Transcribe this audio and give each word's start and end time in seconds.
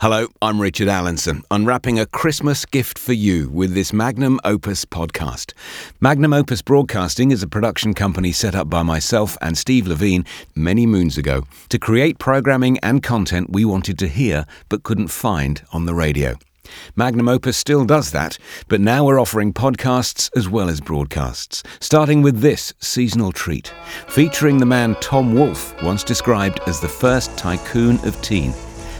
Hello, 0.00 0.28
I'm 0.40 0.62
Richard 0.62 0.88
Allinson, 0.88 1.42
unwrapping 1.50 2.00
a 2.00 2.06
Christmas 2.06 2.64
gift 2.64 2.98
for 2.98 3.12
you 3.12 3.50
with 3.50 3.74
this 3.74 3.92
Magnum 3.92 4.40
Opus 4.44 4.86
podcast. 4.86 5.52
Magnum 6.00 6.32
Opus 6.32 6.62
Broadcasting 6.62 7.32
is 7.32 7.42
a 7.42 7.46
production 7.46 7.92
company 7.92 8.32
set 8.32 8.54
up 8.54 8.70
by 8.70 8.82
myself 8.82 9.36
and 9.42 9.58
Steve 9.58 9.86
Levine 9.86 10.24
many 10.54 10.86
moons 10.86 11.18
ago 11.18 11.42
to 11.68 11.78
create 11.78 12.18
programming 12.18 12.78
and 12.78 13.02
content 13.02 13.50
we 13.50 13.66
wanted 13.66 13.98
to 13.98 14.08
hear 14.08 14.46
but 14.70 14.84
couldn't 14.84 15.08
find 15.08 15.62
on 15.70 15.84
the 15.84 15.94
radio. 15.94 16.34
Magnum 16.96 17.28
Opus 17.28 17.58
still 17.58 17.84
does 17.84 18.10
that, 18.12 18.38
but 18.68 18.80
now 18.80 19.04
we're 19.04 19.20
offering 19.20 19.52
podcasts 19.52 20.30
as 20.34 20.48
well 20.48 20.70
as 20.70 20.80
broadcasts, 20.80 21.62
starting 21.80 22.22
with 22.22 22.40
this 22.40 22.72
seasonal 22.78 23.32
treat, 23.32 23.74
featuring 24.08 24.56
the 24.56 24.64
man 24.64 24.94
Tom 25.02 25.34
Wolfe, 25.34 25.74
once 25.82 26.02
described 26.02 26.58
as 26.66 26.80
the 26.80 26.88
first 26.88 27.36
tycoon 27.36 27.98
of 28.06 28.18
teen 28.22 28.54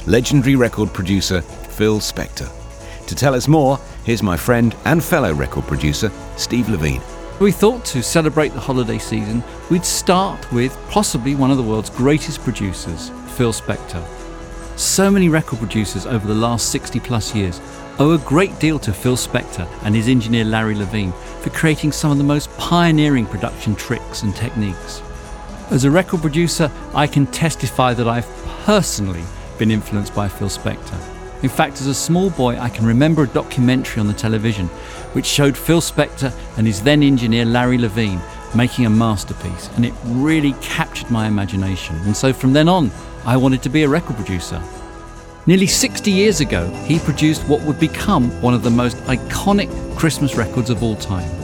legendary 0.06 0.56
record 0.56 0.92
producer 0.92 1.40
Phil 1.40 2.00
Spector. 2.00 2.48
To 3.06 3.14
tell 3.14 3.34
us 3.34 3.48
more, 3.48 3.78
here's 4.04 4.22
my 4.22 4.36
friend 4.36 4.74
and 4.84 5.02
fellow 5.02 5.32
record 5.32 5.64
producer, 5.66 6.10
Steve 6.36 6.68
Levine. 6.68 7.02
We 7.40 7.52
thought 7.52 7.84
to 7.86 8.02
celebrate 8.02 8.50
the 8.50 8.60
holiday 8.60 8.98
season, 8.98 9.42
we'd 9.70 9.84
start 9.84 10.52
with 10.52 10.76
possibly 10.90 11.34
one 11.34 11.50
of 11.50 11.56
the 11.56 11.62
world's 11.62 11.90
greatest 11.90 12.40
producers, 12.40 13.10
Phil 13.34 13.52
Spector. 13.52 14.06
So 14.78 15.10
many 15.10 15.28
record 15.28 15.58
producers 15.58 16.06
over 16.06 16.26
the 16.26 16.34
last 16.34 16.70
60 16.70 17.00
plus 17.00 17.34
years 17.34 17.60
owe 17.98 18.12
a 18.12 18.18
great 18.18 18.58
deal 18.58 18.78
to 18.78 18.92
Phil 18.92 19.16
Spector 19.16 19.68
and 19.84 19.94
his 19.94 20.08
engineer 20.08 20.44
Larry 20.44 20.74
Levine 20.74 21.12
for 21.40 21.50
creating 21.50 21.92
some 21.92 22.10
of 22.10 22.18
the 22.18 22.24
most 22.24 22.50
pioneering 22.56 23.26
production 23.26 23.74
tricks 23.74 24.22
and 24.22 24.34
techniques. 24.34 25.02
As 25.70 25.84
a 25.84 25.90
record 25.90 26.20
producer, 26.20 26.70
I 26.94 27.06
can 27.06 27.26
testify 27.26 27.94
that 27.94 28.08
I've 28.08 28.28
personally 28.64 29.24
been 29.60 29.70
influenced 29.70 30.14
by 30.14 30.26
Phil 30.26 30.48
Spector. 30.48 30.98
In 31.44 31.50
fact, 31.50 31.80
as 31.80 31.86
a 31.86 31.94
small 31.94 32.30
boy, 32.30 32.58
I 32.58 32.70
can 32.70 32.86
remember 32.86 33.24
a 33.24 33.28
documentary 33.28 34.00
on 34.00 34.06
the 34.06 34.14
television 34.14 34.68
which 35.12 35.26
showed 35.26 35.56
Phil 35.56 35.82
Spector 35.82 36.32
and 36.56 36.66
his 36.66 36.82
then 36.82 37.02
engineer 37.02 37.44
Larry 37.44 37.76
Levine 37.76 38.20
making 38.54 38.86
a 38.86 38.90
masterpiece, 38.90 39.68
and 39.76 39.84
it 39.84 39.92
really 40.04 40.54
captured 40.62 41.10
my 41.10 41.28
imagination. 41.28 41.94
And 42.06 42.16
so 42.16 42.32
from 42.32 42.54
then 42.54 42.68
on, 42.68 42.90
I 43.24 43.36
wanted 43.36 43.62
to 43.62 43.68
be 43.68 43.82
a 43.82 43.88
record 43.88 44.16
producer. 44.16 44.62
Nearly 45.46 45.66
60 45.66 46.10
years 46.10 46.40
ago, 46.40 46.68
he 46.86 46.98
produced 46.98 47.42
what 47.42 47.60
would 47.62 47.78
become 47.78 48.30
one 48.40 48.54
of 48.54 48.62
the 48.62 48.70
most 48.70 48.96
iconic 49.04 49.68
Christmas 49.96 50.36
records 50.36 50.70
of 50.70 50.82
all 50.82 50.96
time. 50.96 51.39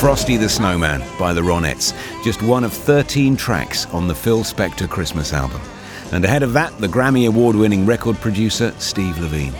Frosty 0.00 0.38
the 0.38 0.48
Snowman 0.48 1.04
by 1.18 1.34
the 1.34 1.42
Ronettes, 1.42 1.92
just 2.24 2.40
one 2.40 2.64
of 2.64 2.72
13 2.72 3.36
tracks 3.36 3.84
on 3.88 4.08
the 4.08 4.14
Phil 4.14 4.42
Spector 4.44 4.88
Christmas 4.88 5.34
album. 5.34 5.60
And 6.10 6.24
ahead 6.24 6.42
of 6.42 6.54
that, 6.54 6.74
the 6.78 6.86
Grammy 6.86 7.28
Award 7.28 7.54
winning 7.54 7.84
record 7.84 8.16
producer 8.16 8.72
Steve 8.78 9.18
Levine. 9.18 9.52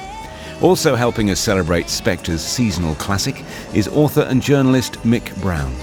Also 0.63 0.95
helping 0.95 1.29
us 1.31 1.39
celebrate 1.39 1.89
Spector's 1.89 2.41
seasonal 2.41 2.95
classic 2.95 3.45
is 3.75 3.87
author 3.89 4.23
and 4.23 4.41
journalist 4.41 4.95
Mick 5.03 5.39
Brown. 5.43 5.75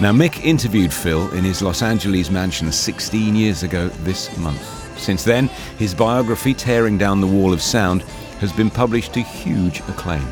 Now, 0.00 0.12
Mick 0.12 0.44
interviewed 0.44 0.92
Phil 0.92 1.28
in 1.32 1.42
his 1.42 1.60
Los 1.60 1.82
Angeles 1.82 2.30
mansion 2.30 2.70
16 2.70 3.34
years 3.34 3.64
ago 3.64 3.88
this 4.04 4.34
month. 4.38 4.96
Since 4.96 5.24
then, 5.24 5.48
his 5.76 5.92
biography, 5.92 6.54
Tearing 6.54 6.98
Down 6.98 7.20
the 7.20 7.26
Wall 7.26 7.52
of 7.52 7.60
Sound, 7.60 8.02
has 8.38 8.52
been 8.52 8.70
published 8.70 9.12
to 9.14 9.22
huge 9.22 9.80
acclaim. 9.80 10.24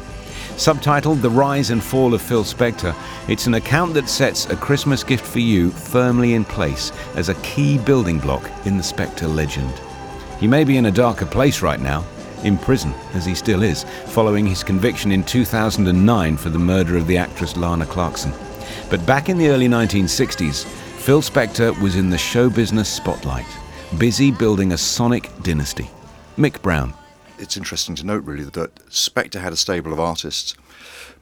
Subtitled 0.57 1.23
The 1.23 1.31
Rise 1.31 1.71
and 1.71 1.83
Fall 1.83 2.15
of 2.15 2.23
Phil 2.23 2.45
Spector, 2.45 2.95
it's 3.29 3.47
an 3.47 3.55
account 3.55 3.95
that 3.95 4.09
sets 4.09 4.47
A 4.47 4.57
Christmas 4.57 5.03
Gift 5.03 5.25
for 5.25 5.41
You 5.41 5.71
firmly 5.71 6.35
in 6.35 6.45
place 6.45 6.93
as 7.17 7.29
a 7.29 7.35
key 7.37 7.79
building 7.79 8.19
block 8.19 8.49
in 8.67 8.77
the 8.77 8.83
Spector 8.83 9.35
legend. 9.35 9.73
He 10.39 10.47
may 10.47 10.63
be 10.63 10.77
in 10.77 10.87
a 10.87 10.91
darker 10.91 11.27
place 11.27 11.63
right 11.63 11.81
now, 11.81 12.05
in 12.45 12.59
prison, 12.59 12.93
as 13.15 13.25
he 13.25 13.35
still 13.35 13.63
is, 13.63 13.85
following 14.07 14.47
his 14.47 14.63
conviction 14.63 15.11
in 15.11 15.25
2009 15.25 16.37
for 16.37 16.51
the 16.51 16.59
murder 16.59 16.97
of 16.97 17.07
the 17.07 17.17
actress 17.17 17.57
Lana 17.57 17.87
Clarkson. 17.87 18.33
But 18.91 19.05
back 19.07 19.29
in 19.29 19.39
the 19.39 19.49
early 19.49 19.69
1960s, 19.69 20.65
Phil 20.65 21.23
Spector 21.23 21.81
was 21.81 21.97
in 21.97 22.11
the 22.11 22.19
show 22.19 22.51
business 22.51 22.89
spotlight, 22.89 23.47
busy 23.99 24.31
building 24.31 24.73
a 24.73 24.79
sonic 24.79 25.31
dynasty. 25.43 25.91
Mick 26.37 26.61
Brown. 26.63 26.95
It's 27.43 27.57
interesting 27.57 27.97
to 27.97 28.07
note 28.07 28.23
really 28.23 28.45
that 28.45 28.77
Spector 28.89 29.41
had 29.41 29.53
a 29.53 29.57
stable 29.57 29.93
of 29.93 29.99
artists 29.99 30.55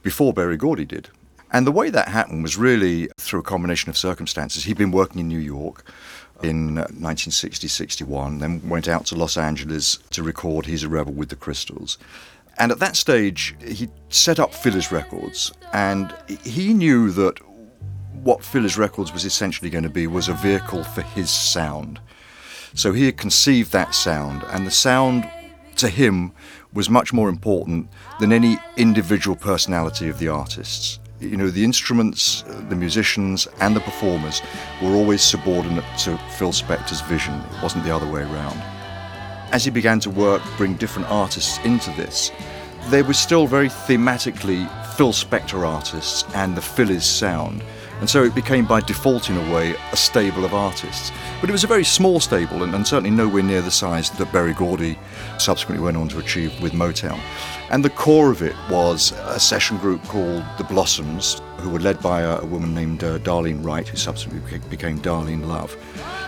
before 0.02 0.34
Berry 0.34 0.58
Gordy 0.58 0.84
did. 0.84 1.08
And 1.50 1.66
the 1.66 1.72
way 1.72 1.88
that 1.88 2.08
happened 2.08 2.42
was 2.42 2.58
really 2.58 3.08
through 3.16 3.40
a 3.40 3.42
combination 3.42 3.88
of 3.88 3.96
circumstances. 3.96 4.64
He'd 4.64 4.76
been 4.76 4.90
working 4.90 5.18
in 5.18 5.28
New 5.28 5.38
York 5.38 5.82
in 6.42 6.76
uh, 6.76 6.86
1960-61, 6.88 8.40
then 8.40 8.68
went 8.68 8.86
out 8.86 9.06
to 9.06 9.16
Los 9.16 9.38
Angeles 9.38 9.96
to 10.10 10.22
record 10.22 10.66
He's 10.66 10.82
a 10.82 10.90
Rebel 10.90 11.14
with 11.14 11.30
the 11.30 11.36
Crystals. 11.36 11.96
And 12.58 12.70
at 12.70 12.80
that 12.80 12.96
stage, 12.96 13.56
he 13.66 13.88
set 14.10 14.38
up 14.38 14.52
Philles 14.52 14.92
Records, 14.92 15.50
and 15.72 16.14
he 16.44 16.74
knew 16.74 17.10
that 17.12 17.38
what 18.22 18.44
Philles 18.44 18.76
Records 18.76 19.10
was 19.10 19.24
essentially 19.24 19.70
going 19.70 19.84
to 19.84 19.90
be 19.90 20.06
was 20.06 20.28
a 20.28 20.34
vehicle 20.34 20.84
for 20.84 21.00
his 21.00 21.30
sound. 21.30 21.98
So 22.74 22.92
he 22.92 23.06
had 23.06 23.16
conceived 23.16 23.72
that 23.72 23.94
sound, 23.94 24.44
and 24.50 24.66
the 24.66 24.70
sound 24.70 25.28
to 25.80 25.88
him 25.88 26.32
was 26.72 26.88
much 26.88 27.12
more 27.12 27.28
important 27.28 27.88
than 28.20 28.32
any 28.32 28.58
individual 28.76 29.36
personality 29.36 30.08
of 30.08 30.18
the 30.18 30.28
artists. 30.28 31.00
You 31.20 31.36
know, 31.36 31.50
the 31.50 31.64
instruments, 31.64 32.42
the 32.68 32.76
musicians, 32.76 33.46
and 33.60 33.76
the 33.76 33.80
performers 33.80 34.40
were 34.82 34.92
always 34.92 35.22
subordinate 35.22 35.84
to 35.98 36.16
Phil 36.38 36.52
Spector's 36.52 37.02
vision. 37.02 37.34
It 37.34 37.62
wasn't 37.62 37.84
the 37.84 37.94
other 37.94 38.10
way 38.10 38.22
around. 38.22 38.58
As 39.52 39.64
he 39.64 39.70
began 39.70 40.00
to 40.00 40.10
work, 40.10 40.42
bring 40.56 40.74
different 40.76 41.10
artists 41.10 41.58
into 41.64 41.90
this, 41.92 42.30
they 42.88 43.02
were 43.02 43.12
still 43.12 43.46
very 43.46 43.68
thematically 43.68 44.66
Phil 44.94 45.12
Spector 45.12 45.66
artists 45.66 46.24
and 46.34 46.56
the 46.56 46.62
Philles 46.62 47.04
sound. 47.04 47.62
And 48.00 48.08
so 48.08 48.24
it 48.24 48.34
became, 48.34 48.64
by 48.64 48.80
default, 48.80 49.28
in 49.28 49.36
a 49.36 49.52
way, 49.54 49.74
a 49.92 49.96
stable 49.96 50.46
of 50.46 50.54
artists. 50.54 51.12
But 51.40 51.50
it 51.50 51.52
was 51.52 51.64
a 51.64 51.66
very 51.66 51.84
small 51.84 52.18
stable 52.18 52.62
and, 52.62 52.74
and 52.74 52.86
certainly 52.86 53.10
nowhere 53.10 53.42
near 53.42 53.60
the 53.60 53.70
size 53.70 54.08
that 54.10 54.32
Berry 54.32 54.54
Gordy 54.54 54.98
subsequently 55.40 55.84
went 55.84 55.96
on 55.96 56.08
to 56.08 56.18
achieve 56.18 56.60
with 56.60 56.72
Motown. 56.72 57.20
And 57.70 57.84
the 57.84 57.90
core 57.90 58.30
of 58.30 58.42
it 58.42 58.54
was 58.70 59.12
a 59.12 59.40
session 59.40 59.78
group 59.78 60.02
called 60.04 60.44
the 60.58 60.64
Blossoms, 60.64 61.40
who 61.58 61.70
were 61.70 61.80
led 61.80 62.00
by 62.00 62.22
a, 62.22 62.38
a 62.38 62.46
woman 62.46 62.74
named 62.74 63.02
uh, 63.02 63.18
Darlene 63.18 63.64
Wright, 63.64 63.86
who 63.86 63.96
subsequently 63.96 64.58
became 64.70 64.98
Darlene 65.00 65.46
Love. 65.46 65.76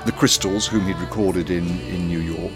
The 0.07 0.13
Crystals, 0.13 0.67
whom 0.67 0.87
he'd 0.87 0.97
recorded 0.97 1.51
in, 1.51 1.69
in 1.83 2.09
New 2.09 2.21
York. 2.21 2.53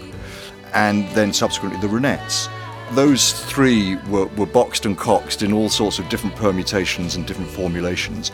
And 0.73 1.07
then 1.09 1.33
subsequently 1.33 1.79
the 1.79 1.87
Ronettes 1.87 2.49
those 2.91 3.33
three 3.33 3.97
were, 4.07 4.27
were 4.37 4.45
boxed 4.45 4.85
and 4.85 4.97
coxed 4.97 5.43
in 5.43 5.51
all 5.51 5.69
sorts 5.69 5.99
of 5.99 6.07
different 6.09 6.35
permutations 6.35 7.15
and 7.15 7.25
different 7.25 7.49
formulations. 7.49 8.31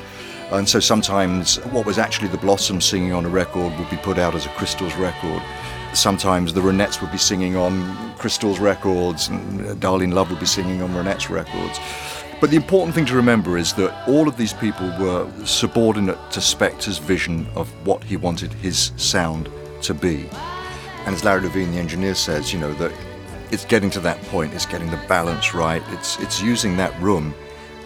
And 0.52 0.70
so 0.70 0.80
sometimes 0.80 1.56
what 1.68 1.86
was 1.86 1.98
actually 1.98 2.28
the 2.28 2.38
Blossoms 2.38 2.86
singing 2.86 3.14
on 3.14 3.26
a 3.26 3.30
record 3.30 3.78
would 3.80 3.90
be 3.90 3.98
put 3.98 4.20
out 4.20 4.36
as 4.36 4.46
a 4.46 4.50
Crystals 4.50 4.94
record. 4.96 5.42
Sometimes 5.94 6.54
the 6.54 6.62
Ronettes 6.62 7.02
would 7.02 7.12
be 7.12 7.18
singing 7.18 7.56
on 7.56 8.16
Crystals 8.18 8.60
records, 8.60 9.28
and 9.28 9.62
uh, 9.62 9.76
Darlene 9.76 10.14
Love 10.14 10.30
would 10.32 10.40
be 10.40 10.46
singing 10.46 10.82
on 10.82 10.90
Ronettes 10.90 11.30
records. 11.30 11.80
But 12.42 12.50
the 12.50 12.58
important 12.58 12.96
thing 12.96 13.06
to 13.06 13.16
remember 13.16 13.58
is 13.58 13.74
that 13.76 14.08
all 14.08 14.28
of 14.28 14.36
these 14.36 14.54
people 14.54 14.88
were 15.00 15.32
subordinate 15.46 16.18
to 16.32 16.40
Spector's 16.40 16.98
vision 16.98 17.48
of 17.56 17.70
what 17.86 18.04
he 18.04 18.18
wanted 18.18 18.52
his 18.54 18.92
sound 18.98 19.50
to 19.84 19.94
be. 19.94 20.28
And 21.06 21.16
as 21.16 21.24
Larry 21.24 21.42
Levine, 21.42 21.72
the 21.72 21.78
engineer, 21.78 22.16
says, 22.16 22.52
you 22.52 22.60
know, 22.60 22.74
that 22.74 22.92
it's 23.52 23.66
getting 23.66 23.90
to 23.92 24.00
that 24.02 24.22
point, 24.24 24.54
it's 24.54 24.66
getting 24.66 24.90
the 24.90 25.02
balance 25.08 25.54
right, 25.54 25.84
it's, 25.90 26.20
it's 26.20 26.42
using 26.42 26.76
that 26.78 27.00
room 27.00 27.34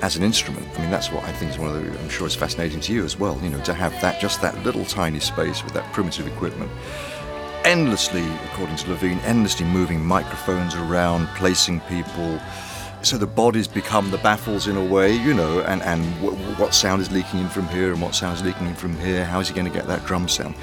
as 0.01 0.15
an 0.15 0.23
instrument. 0.23 0.65
I 0.75 0.81
mean, 0.81 0.91
that's 0.91 1.11
what 1.11 1.23
I 1.23 1.31
think 1.33 1.51
is 1.51 1.57
one 1.57 1.75
of 1.75 1.83
the, 1.83 1.99
I'm 1.99 2.09
sure 2.09 2.25
it's 2.25 2.35
fascinating 2.35 2.79
to 2.81 2.93
you 2.93 3.03
as 3.03 3.19
well, 3.19 3.39
you 3.43 3.49
know, 3.49 3.61
to 3.61 3.73
have 3.73 3.91
that, 4.01 4.21
just 4.21 4.41
that 4.41 4.63
little 4.63 4.85
tiny 4.85 5.19
space 5.19 5.63
with 5.63 5.73
that 5.73 5.91
primitive 5.91 6.27
equipment. 6.27 6.71
Endlessly, 7.67 8.25
according 8.45 8.77
to 8.77 8.89
Levine, 8.89 9.19
endlessly 9.25 9.65
moving 9.65 10.01
microphones 10.01 10.73
around, 10.73 11.27
placing 11.35 11.81
people. 11.81 12.39
So 13.01 13.17
the 13.17 13.27
bodies 13.27 13.67
become 13.67 14.09
the 14.09 14.19
baffles 14.19 14.67
in 14.67 14.77
a 14.77 14.85
way, 14.85 15.13
you 15.13 15.33
know, 15.33 15.59
and, 15.59 15.81
and 15.81 16.01
w- 16.21 16.37
what 16.55 16.73
sound 16.73 17.01
is 17.01 17.11
leaking 17.11 17.41
in 17.41 17.49
from 17.49 17.67
here 17.67 17.91
and 17.91 18.01
what 18.01 18.15
sound 18.15 18.37
is 18.37 18.43
leaking 18.45 18.67
in 18.67 18.73
from 18.73 18.97
here, 18.99 19.25
how 19.25 19.41
is 19.41 19.49
he 19.49 19.53
going 19.53 19.67
to 19.67 19.73
get 19.73 19.85
that 19.87 20.05
drum 20.05 20.29
sound? 20.29 20.55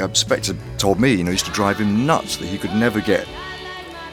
Uh, 0.00 0.08
Spector 0.14 0.56
told 0.78 0.98
me, 0.98 1.12
you 1.12 1.24
know, 1.24 1.30
used 1.30 1.44
to 1.44 1.52
drive 1.52 1.76
him 1.78 2.06
nuts 2.06 2.38
that 2.38 2.46
he 2.46 2.56
could 2.56 2.72
never 2.72 3.02
get 3.02 3.28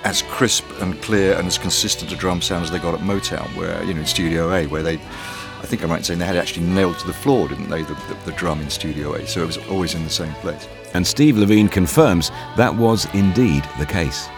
as 0.03 0.21
crisp 0.23 0.65
and 0.81 1.01
clear 1.01 1.37
and 1.37 1.47
as 1.47 1.57
consistent 1.57 2.11
a 2.11 2.15
drum 2.17 2.41
sound 2.41 2.65
as 2.65 2.71
they 2.71 2.77
got 2.77 2.93
at 2.93 2.99
Motown, 2.99 3.47
where 3.55 3.81
you 3.85 3.93
know 3.93 4.01
in 4.01 4.05
Studio 4.05 4.51
A, 4.51 4.67
where 4.67 4.83
they, 4.83 4.99
I 5.61 5.65
think 5.65 5.83
I 5.83 5.87
might 5.87 6.05
say 6.05 6.15
they 6.15 6.25
had 6.25 6.35
it 6.35 6.39
actually 6.39 6.65
nailed 6.67 6.99
to 6.99 7.07
the 7.07 7.13
floor, 7.13 7.47
didn't 7.47 7.69
they? 7.69 7.81
The, 7.81 7.93
the, 7.93 8.17
the 8.25 8.31
drum 8.33 8.61
in 8.61 8.69
Studio 8.69 9.13
A, 9.13 9.25
so 9.25 9.41
it 9.41 9.47
was 9.47 9.57
always 9.69 9.95
in 9.95 10.03
the 10.03 10.09
same 10.09 10.33
place. 10.35 10.67
And 10.93 11.05
Steve 11.05 11.37
Levine 11.37 11.69
confirms 11.69 12.29
that 12.55 12.75
was 12.75 13.07
indeed 13.13 13.63
the 13.79 13.85
case. 13.85 14.29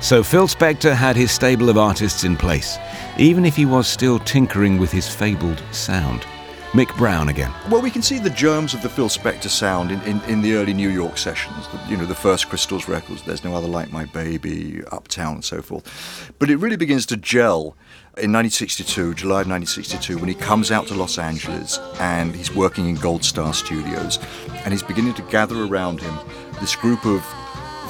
So 0.00 0.22
Phil 0.22 0.48
Spector 0.48 0.94
had 0.94 1.16
his 1.16 1.30
stable 1.30 1.68
of 1.68 1.76
artists 1.76 2.24
in 2.24 2.36
place, 2.36 2.78
even 3.18 3.44
if 3.44 3.54
he 3.54 3.66
was 3.66 3.86
still 3.86 4.18
tinkering 4.20 4.78
with 4.78 4.90
his 4.90 5.08
fabled 5.08 5.62
sound. 5.72 6.24
Mick 6.72 6.96
Brown 6.96 7.28
again. 7.28 7.52
Well, 7.68 7.82
we 7.82 7.90
can 7.90 8.00
see 8.00 8.20
the 8.20 8.30
germs 8.30 8.74
of 8.74 8.82
the 8.82 8.88
Phil 8.88 9.08
Spector 9.08 9.48
sound 9.48 9.90
in, 9.90 10.00
in, 10.02 10.20
in 10.28 10.40
the 10.40 10.54
early 10.54 10.72
New 10.72 10.88
York 10.88 11.18
sessions. 11.18 11.66
The, 11.66 11.80
you 11.90 11.96
know, 11.96 12.06
the 12.06 12.14
first 12.14 12.48
Crystals 12.48 12.86
records, 12.86 13.22
There's 13.22 13.42
No 13.42 13.56
Other 13.56 13.66
Like 13.66 13.90
My 13.90 14.04
Baby, 14.04 14.80
Uptown, 14.92 15.34
and 15.34 15.44
so 15.44 15.62
forth. 15.62 16.32
But 16.38 16.48
it 16.48 16.56
really 16.58 16.76
begins 16.76 17.06
to 17.06 17.16
gel 17.16 17.76
in 18.18 18.32
1962, 18.32 19.14
July 19.14 19.42
of 19.42 19.48
1962, 19.48 20.18
when 20.18 20.28
he 20.28 20.34
comes 20.34 20.72
out 20.72 20.88
to 20.88 20.94
Los 20.94 21.16
Angeles 21.16 21.78
and 22.00 22.34
he's 22.34 22.52
working 22.52 22.88
in 22.88 22.96
Gold 22.96 23.24
Star 23.24 23.54
Studios 23.54 24.18
and 24.64 24.72
he's 24.72 24.82
beginning 24.82 25.14
to 25.14 25.22
gather 25.22 25.62
around 25.64 26.00
him 26.00 26.18
this 26.60 26.74
group 26.74 27.06
of 27.06 27.24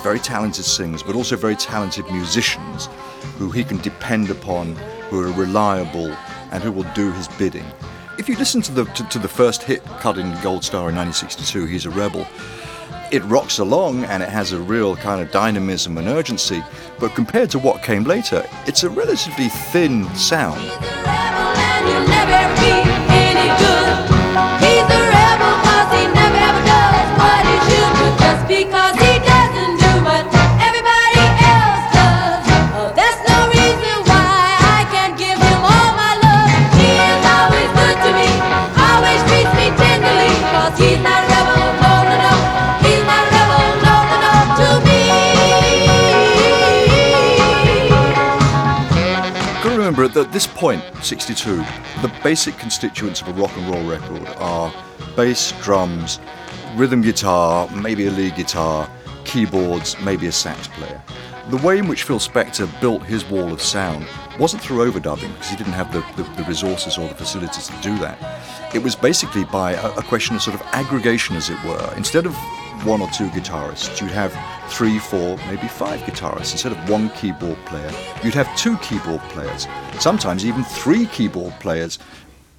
very 0.03 0.19
talented 0.19 0.67
singers, 0.67 1.03
but 1.03 1.17
also 1.17 1.37
very 1.37 1.57
talented 1.57 2.05
musicians 2.11 2.91
who 3.39 3.51
he 3.51 3.65
can 3.65 3.79
depend 3.79 4.31
upon, 4.31 4.77
who 5.09 5.21
are 5.21 5.33
reliable, 5.33 6.15
and 6.53 6.63
who 6.63 6.71
will 6.71 6.87
do 6.95 7.11
his 7.13 7.27
bidding. 7.29 7.65
If 8.19 8.29
you 8.29 8.37
listen 8.37 8.61
to 8.63 8.73
the 8.73 8.85
to, 8.85 9.05
to 9.09 9.19
the 9.19 9.29
first 9.29 9.63
hit 9.63 9.83
cut 10.01 10.19
in 10.19 10.39
Gold 10.43 10.65
Star 10.65 10.91
in 10.91 10.97
1962, 10.97 11.65
"He's 11.65 11.87
a 11.87 11.91
Rebel," 11.91 12.27
it 13.11 13.25
rocks 13.25 13.59
along 13.59 14.05
and 14.05 14.23
it 14.23 14.29
has 14.29 14.53
a 14.53 14.59
real 14.59 14.97
kind 14.97 15.21
of 15.21 15.31
dynamism 15.31 15.99
and 15.99 16.09
urgency. 16.09 16.63
But 16.99 17.15
compared 17.15 17.51
to 17.51 17.59
what 17.59 17.83
came 17.83 18.05
later, 18.05 18.47
it's 18.67 18.85
a 18.85 18.91
relatively 18.91 19.49
thin 19.49 20.05
sound. 20.15 20.61
Point, 50.61 50.85
62, 51.01 51.57
the 52.03 52.13
basic 52.23 52.55
constituents 52.59 53.23
of 53.23 53.29
a 53.29 53.33
rock 53.33 53.51
and 53.57 53.67
roll 53.75 53.83
record 53.89 54.29
are 54.37 54.71
bass, 55.17 55.53
drums, 55.63 56.21
rhythm 56.75 57.01
guitar, 57.01 57.67
maybe 57.71 58.07
a 58.09 58.11
lead 58.11 58.37
guitar, 58.37 58.87
keyboards, 59.25 59.99
maybe 60.03 60.27
a 60.27 60.33
sax 60.33 60.69
player. 60.69 61.03
The 61.49 61.57
way 61.67 61.79
in 61.79 61.89
which 61.89 62.03
Phil 62.03 62.19
Spector 62.19 62.69
built 62.79 63.03
his 63.05 63.25
wall 63.25 63.55
of 63.55 63.63
sound 63.63 64.07
wasn't 64.39 64.63
through 64.63 64.91
overdubbing 64.91 65.33
because 65.33 65.49
he 65.49 65.57
didn't 65.57 65.73
have 65.73 65.91
the, 65.95 66.01
the, 66.23 66.29
the 66.35 66.45
resources 66.45 66.99
or 66.99 67.09
the 67.09 67.15
facilities 67.15 67.69
to 67.69 67.81
do 67.81 67.97
that. 67.97 68.75
It 68.75 68.83
was 68.83 68.95
basically 68.95 69.45
by 69.45 69.73
a, 69.73 69.91
a 69.95 70.03
question 70.03 70.37
of 70.37 70.43
sort 70.43 70.61
of 70.61 70.67
aggregation, 70.73 71.37
as 71.37 71.49
it 71.49 71.57
were. 71.65 71.95
Instead 71.97 72.27
of 72.27 72.37
one 72.85 73.01
or 73.01 73.09
two 73.11 73.29
guitarists, 73.29 74.01
you'd 74.01 74.11
have 74.11 74.33
three, 74.71 74.99
four, 74.99 75.37
maybe 75.47 75.69
five 75.69 76.01
guitarists. 76.01 76.53
Instead 76.53 76.73
of 76.73 76.89
one 76.89 77.11
keyboard 77.11 77.59
player, 77.67 77.91
you'd 78.23 78.35
have 78.35 78.55
two 78.57 78.77
keyboard 78.79 79.21
players, 79.31 79.67
sometimes 79.99 80.45
even 80.45 80.65
three 80.65 81.07
keyboard 81.07 81.53
players, 81.61 81.99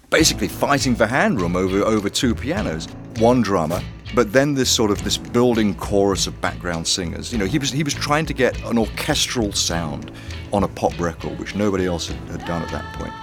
basically 0.10 0.48
fighting 0.48 0.96
for 0.96 1.06
hand 1.06 1.42
room 1.42 1.56
over, 1.56 1.84
over 1.84 2.10
two 2.10 2.36
pianos, 2.36 2.88
one 3.20 3.42
drummer, 3.42 3.82
but 4.14 4.34
then 4.34 4.54
this 4.54 4.70
sort 4.70 4.92
of 4.92 5.04
this 5.04 5.18
building 5.18 5.74
chorus 5.76 6.28
of 6.28 6.40
background 6.42 6.88
singers. 6.88 7.32
You 7.32 7.38
know, 7.40 7.46
he 7.46 7.58
was 7.58 7.72
he 7.72 7.84
was 7.84 7.94
trying 7.94 8.26
to 8.26 8.34
get 8.34 8.62
an 8.64 8.78
orchestral 8.78 9.54
sound 9.54 10.12
on 10.52 10.64
a 10.64 10.68
pop 10.68 11.00
record, 11.00 11.40
which 11.40 11.56
nobody 11.56 11.86
else 11.86 12.08
had, 12.08 12.18
had 12.30 12.46
done 12.46 12.62
at 12.62 12.70
that 12.72 12.94
point. 12.96 13.14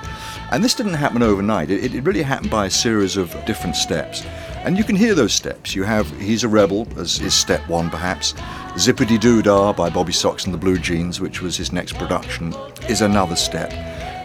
And 0.50 0.64
this 0.64 0.74
didn't 0.74 0.94
happen 0.94 1.22
overnight. 1.22 1.70
It, 1.70 1.94
it 1.94 2.04
really 2.04 2.22
happened 2.22 2.50
by 2.50 2.66
a 2.66 2.70
series 2.70 3.16
of 3.16 3.34
different 3.44 3.76
steps. 3.76 4.24
And 4.64 4.76
you 4.76 4.84
can 4.84 4.96
hear 4.96 5.14
those 5.14 5.32
steps. 5.32 5.74
You 5.74 5.84
have 5.84 6.10
He's 6.20 6.42
a 6.42 6.48
Rebel 6.48 6.86
as 6.96 7.20
is 7.20 7.34
step 7.34 7.66
one, 7.68 7.90
perhaps. 7.90 8.34
Zip-a-Dee-Doo-Dah 8.78 9.72
by 9.72 9.90
Bob 9.90 10.06
B. 10.06 10.12
Soxx 10.12 10.44
and 10.44 10.54
the 10.54 10.58
Blue 10.58 10.78
Jeans, 10.78 11.20
which 11.20 11.42
was 11.42 11.56
his 11.56 11.72
next 11.72 11.94
production, 11.96 12.54
is 12.88 13.00
another 13.02 13.36
step. 13.36 13.72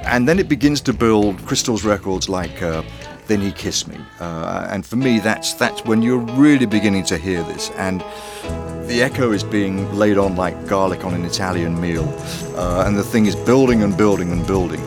And 0.06 0.28
then 0.28 0.40
it 0.40 0.50
begins 0.50 0.82
to 0.82 0.94
build 0.94 1.38
Crystal's 1.46 1.84
records 1.86 2.30
like 2.30 2.62
uh, 2.62 2.84
Then 3.28 3.42
He 3.42 3.52
Kissed 3.52 3.88
Me. 3.88 3.98
Uh, 4.20 4.68
and 4.70 4.86
for 4.86 4.96
me, 4.96 5.20
that's, 5.20 5.54
that's 5.54 5.84
when 5.86 6.02
you're 6.02 6.18
really 6.18 6.66
beginning 6.66 7.06
to 7.06 7.18
hear 7.18 7.44
this. 7.44 7.70
And 7.72 8.02
the 8.90 9.02
echo 9.02 9.32
is 9.32 9.44
being 9.44 9.94
laid 9.96 10.18
on 10.18 10.36
like 10.36 10.68
garlic 10.68 11.06
on 11.06 11.14
an 11.14 11.26
Italian 11.26 11.80
meal. 11.80 12.04
Uh, 12.56 12.84
and 12.86 12.98
the 12.98 13.04
thing 13.04 13.26
is 13.28 13.36
building 13.36 13.82
and 13.82 13.96
building 13.96 14.32
and 14.32 14.46
building. 14.46 14.82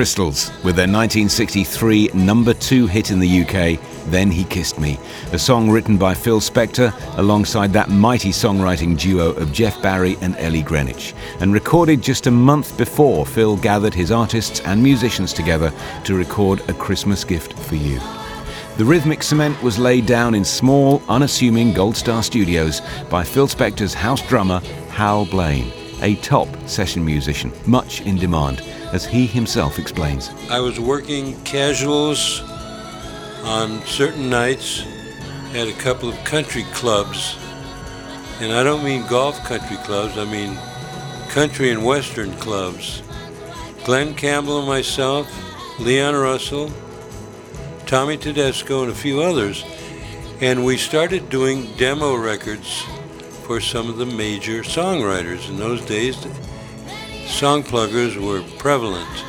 Crystals, 0.00 0.48
with 0.64 0.76
their 0.76 0.88
1963 0.88 2.08
number 2.14 2.54
two 2.54 2.86
hit 2.86 3.10
in 3.10 3.20
the 3.20 3.42
UK, 3.42 3.78
Then 4.06 4.30
He 4.30 4.44
Kissed 4.44 4.80
Me, 4.80 4.98
a 5.32 5.38
song 5.38 5.68
written 5.68 5.98
by 5.98 6.14
Phil 6.14 6.40
Spector 6.40 6.90
alongside 7.18 7.70
that 7.74 7.90
mighty 7.90 8.30
songwriting 8.30 8.98
duo 8.98 9.32
of 9.32 9.52
Jeff 9.52 9.82
Barry 9.82 10.16
and 10.22 10.34
Ellie 10.38 10.62
Greenwich, 10.62 11.14
and 11.40 11.52
recorded 11.52 12.00
just 12.00 12.26
a 12.26 12.30
month 12.30 12.78
before 12.78 13.26
Phil 13.26 13.58
gathered 13.58 13.92
his 13.92 14.10
artists 14.10 14.60
and 14.60 14.82
musicians 14.82 15.34
together 15.34 15.70
to 16.04 16.16
record 16.16 16.66
A 16.70 16.72
Christmas 16.72 17.22
Gift 17.22 17.52
for 17.52 17.74
You. 17.74 18.00
The 18.78 18.86
rhythmic 18.86 19.22
cement 19.22 19.62
was 19.62 19.78
laid 19.78 20.06
down 20.06 20.34
in 20.34 20.46
small, 20.46 21.02
unassuming 21.10 21.74
Gold 21.74 21.94
Star 21.94 22.22
studios 22.22 22.80
by 23.10 23.22
Phil 23.22 23.48
Spector's 23.48 23.92
house 23.92 24.26
drummer, 24.26 24.60
Hal 24.88 25.26
Blaine, 25.26 25.70
a 26.02 26.16
top 26.16 26.48
session 26.66 27.04
musician, 27.04 27.52
much 27.66 28.00
in 28.02 28.16
demand, 28.16 28.60
as 28.92 29.04
he 29.04 29.26
himself 29.26 29.78
explains. 29.78 30.30
I 30.50 30.60
was 30.60 30.80
working 30.80 31.40
casuals 31.44 32.42
on 33.44 33.82
certain 33.86 34.28
nights 34.28 34.84
at 35.54 35.68
a 35.68 35.72
couple 35.74 36.08
of 36.08 36.24
country 36.24 36.64
clubs. 36.72 37.36
And 38.40 38.52
I 38.52 38.62
don't 38.62 38.84
mean 38.84 39.06
golf 39.06 39.42
country 39.44 39.76
clubs, 39.78 40.16
I 40.16 40.24
mean 40.24 40.58
country 41.28 41.70
and 41.70 41.84
western 41.84 42.32
clubs. 42.36 43.02
Glen 43.84 44.14
Campbell 44.14 44.58
and 44.58 44.68
myself, 44.68 45.28
Leon 45.78 46.14
Russell, 46.14 46.70
Tommy 47.86 48.16
Tedesco, 48.16 48.82
and 48.82 48.92
a 48.92 48.94
few 48.94 49.22
others. 49.22 49.64
And 50.40 50.64
we 50.64 50.76
started 50.76 51.28
doing 51.28 51.68
demo 51.76 52.14
records 52.14 52.84
for 53.50 53.60
some 53.60 53.88
of 53.88 53.96
the 53.96 54.06
major 54.06 54.62
songwriters. 54.62 55.48
In 55.48 55.56
those 55.56 55.84
days, 55.84 56.16
song 57.26 57.64
pluggers 57.64 58.16
were 58.16 58.44
prevalent 58.58 59.24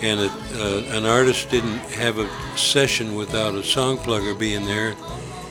and 0.00 0.20
it, 0.20 0.30
uh, 0.54 0.96
an 0.96 1.04
artist 1.04 1.50
didn't 1.50 1.78
have 1.90 2.20
a 2.20 2.28
session 2.56 3.16
without 3.16 3.56
a 3.56 3.64
song 3.64 3.98
plugger 3.98 4.38
being 4.38 4.64
there. 4.64 4.94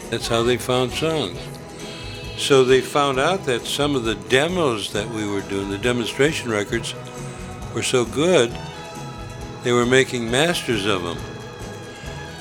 That's 0.09 0.25
how 0.25 0.41
they 0.41 0.55
found 0.55 0.93
songs. 0.93 1.37
So 2.37 2.63
they 2.63 2.79
found 2.79 3.19
out 3.19 3.43
that 3.43 3.65
some 3.65 3.93
of 3.93 4.05
the 4.05 4.15
demos 4.15 4.93
that 4.93 5.09
we 5.09 5.27
were 5.27 5.41
doing, 5.41 5.69
the 5.69 5.77
demonstration 5.77 6.49
records, 6.49 6.95
were 7.73 7.83
so 7.83 8.05
good, 8.05 8.57
they 9.63 9.73
were 9.73 9.85
making 9.85 10.31
masters 10.31 10.85
of 10.85 11.03
them. 11.03 11.17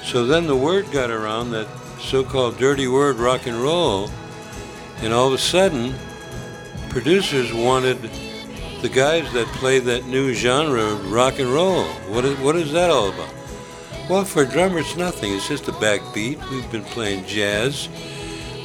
So 0.05 0.27
then 0.27 0.47
the 0.47 0.55
word 0.55 0.93
got 0.93 1.11
around 1.11 1.51
that 1.51 1.67
so-called 1.99 2.57
dirty 2.57 2.87
word 2.87 3.17
rock 3.17 3.49
and 3.49 3.57
roll, 3.57 4.11
and 5.03 5.13
all 5.13 5.29
of 5.29 5.35
a 5.35 5.39
sudden, 5.39 5.95
producers 6.89 7.53
wanted 7.53 7.99
the 8.83 8.89
guys 8.89 9.33
that 9.33 9.47
play 9.49 9.79
that 9.79 10.07
new 10.07 10.35
genre 10.35 10.83
of 10.83 11.11
rock 11.11 11.39
and 11.39 11.49
roll. 11.49 11.85
What 12.09 12.25
is, 12.25 12.39
what 12.41 12.57
is 12.57 12.73
that 12.73 12.91
all 12.91 13.09
about? 13.09 13.35
Well, 14.09 14.25
for 14.25 14.43
a 14.43 14.47
drummer, 14.47 14.81
it's 14.81 14.97
nothing. 14.97 15.33
It's 15.33 15.49
just 15.49 15.69
a 15.69 15.73
backbeat. 15.73 16.39
We've 16.51 16.71
been 16.71 16.85
playing 16.85 17.25
jazz. 17.25 17.89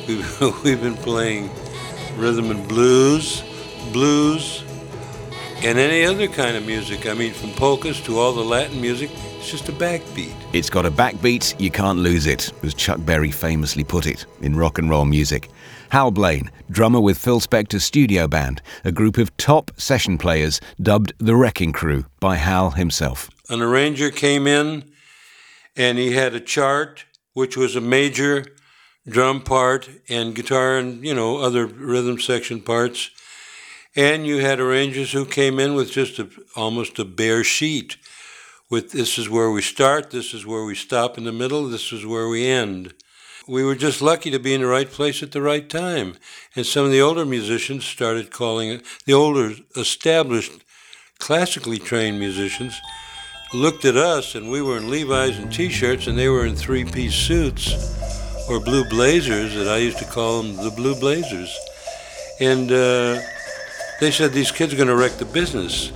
We've, 0.08 0.42
we've 0.64 0.82
been 0.82 0.98
playing 0.98 1.50
rhythm 2.18 2.52
and 2.52 2.68
blues, 2.68 3.44
blues, 3.94 4.64
and 5.64 5.78
any 5.78 6.04
other 6.04 6.28
kind 6.28 6.58
of 6.58 6.66
music. 6.66 7.08
I 7.08 7.14
mean, 7.14 7.34
from 7.34 7.52
polkas 7.52 8.02
to 8.02 8.20
all 8.20 8.34
the 8.34 8.44
Latin 8.44 8.82
music, 8.82 9.12
it's 9.40 9.50
just 9.50 9.70
a 9.70 9.72
backbeat. 9.72 10.36
It's 10.52 10.70
got 10.70 10.86
a 10.86 10.92
backbeat, 10.92 11.58
you 11.60 11.72
can't 11.72 12.00
lose 12.00 12.28
it, 12.28 12.52
as 12.62 12.74
Chuck 12.74 13.00
Berry 13.06 13.32
famously 13.32 13.86
put 13.86 14.06
it 14.06 14.26
in 14.42 14.54
rock 14.54 14.78
and 14.78 14.90
roll 14.90 15.06
music. 15.06 15.50
Hal 15.92 16.12
Blaine, 16.12 16.52
drummer 16.70 17.00
with 17.00 17.18
Phil 17.18 17.40
Spector's 17.40 17.86
studio 17.86 18.28
band, 18.28 18.62
a 18.84 18.92
group 18.92 19.18
of 19.18 19.36
top 19.38 19.72
session 19.80 20.18
players 20.18 20.60
dubbed 20.82 21.14
the 21.20 21.38
Wrecking 21.38 21.72
Crew 21.72 22.06
by 22.20 22.36
Hal 22.36 22.72
himself. 22.72 23.30
An 23.48 23.62
arranger 23.62 24.12
came 24.12 24.46
in 24.46 24.92
and 25.74 25.98
he 25.98 26.12
had 26.12 26.36
a 26.36 26.42
chart, 26.42 27.06
which 27.32 27.56
was 27.56 27.78
a 27.78 27.82
major 27.82 28.46
drum 29.08 29.42
part 29.42 29.90
and 30.10 30.36
guitar 30.36 30.78
and, 30.78 31.04
you 31.06 31.16
know, 31.16 31.38
other 31.38 31.66
rhythm 31.66 32.20
section 32.20 32.60
parts. 32.60 33.10
And 33.96 34.28
you 34.28 34.40
had 34.40 34.60
arrangers 34.60 35.14
who 35.14 35.26
came 35.26 35.60
in 35.60 35.76
with 35.76 35.92
just 35.92 36.20
a, 36.20 36.30
almost 36.58 37.00
a 37.00 37.06
bare 37.06 37.46
sheet 37.46 37.96
with 38.70 38.92
this 38.92 39.18
is 39.18 39.30
where 39.30 39.50
we 39.50 39.62
start, 39.62 40.12
this 40.12 40.34
is 40.34 40.46
where 40.46 40.64
we 40.64 40.76
stop 40.76 41.18
in 41.18 41.24
the 41.24 41.32
middle, 41.32 41.68
this 41.68 41.92
is 41.92 42.06
where 42.06 42.28
we 42.28 42.48
end. 42.48 42.94
We 43.48 43.64
were 43.64 43.76
just 43.76 44.02
lucky 44.02 44.30
to 44.30 44.40
be 44.40 44.54
in 44.54 44.62
the 44.62 44.68
right 44.68 44.90
place 44.90 45.24
at 45.24 45.32
the 45.32 45.42
right 45.42 45.68
time. 45.68 46.18
And 46.56 46.66
some 46.66 46.86
of 46.86 46.92
the 46.92 47.02
older 47.02 47.26
musicians 47.26 47.84
started 47.84 48.32
calling 48.32 48.70
it, 48.70 48.86
the 49.06 49.14
older 49.14 49.54
established 49.76 50.52
classically 51.18 51.80
trained 51.80 52.20
musicians 52.20 52.80
looked 53.54 53.86
at 53.86 53.98
us 53.98 54.36
and 54.36 54.52
we 54.52 54.62
were 54.62 54.78
in 54.78 54.90
Levi's 54.90 55.40
and 55.40 55.52
t-shirts 55.52 56.06
and 56.06 56.18
they 56.18 56.30
were 56.30 56.46
in 56.46 56.56
three-piece 56.56 57.16
suits 57.16 57.74
or 58.48 58.60
blue 58.60 58.88
blazers 58.88 59.56
that 59.56 59.68
I 59.68 59.78
used 59.78 59.98
to 60.00 60.06
call 60.06 60.44
them 60.44 60.56
the 60.56 60.72
blue 60.72 60.96
blazers. 61.00 61.56
And 62.40 62.72
uh, 62.72 63.20
they 64.00 64.12
said 64.12 64.32
these 64.32 64.52
kids 64.52 64.74
are 64.74 64.78
going 64.78 64.88
to 64.88 64.96
wreck 64.96 65.14
the 65.14 65.26
business. 65.26 65.92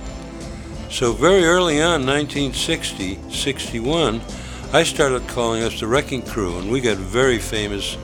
So 0.94 1.12
very 1.12 1.44
early 1.44 1.82
on, 1.82 2.06
1960, 2.06 3.18
61, 3.28 4.20
I 4.72 4.84
started 4.84 5.26
calling 5.26 5.64
us 5.64 5.80
the 5.80 5.88
Wrecking 5.88 6.22
Crew, 6.22 6.56
and 6.60 6.70
we 6.70 6.80
got 6.80 6.98
very 6.98 7.40
famous 7.40 7.98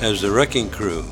as 0.00 0.20
the 0.20 0.32
Wrecking 0.32 0.68
Crew. 0.68 1.04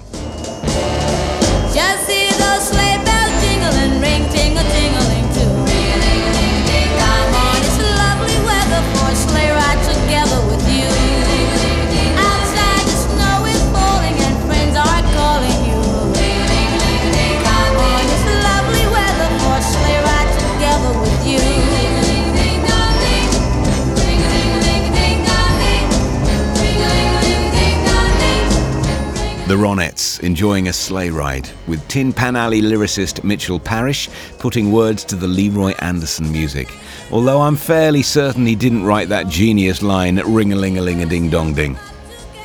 Ronettes 29.72 30.20
enjoying 30.20 30.68
a 30.68 30.72
sleigh 30.72 31.08
ride, 31.08 31.48
with 31.66 31.86
Tin 31.88 32.12
Pan 32.12 32.36
Alley 32.36 32.60
lyricist 32.60 33.24
Mitchell 33.24 33.58
Parish 33.58 34.10
putting 34.38 34.70
words 34.70 35.02
to 35.04 35.16
the 35.16 35.26
Leroy 35.26 35.72
Anderson 35.78 36.30
music. 36.30 36.68
Although 37.10 37.40
I'm 37.40 37.56
fairly 37.56 38.02
certain 38.02 38.44
he 38.44 38.54
didn't 38.54 38.84
write 38.84 39.08
that 39.08 39.28
genius 39.28 39.82
line, 39.82 40.16
ring 40.26 40.52
a 40.52 40.56
ling 40.56 40.76
a 40.76 40.82
ling 40.82 41.02
a 41.02 41.06
ding 41.06 41.30
dong 41.30 41.54
ding. 41.54 41.78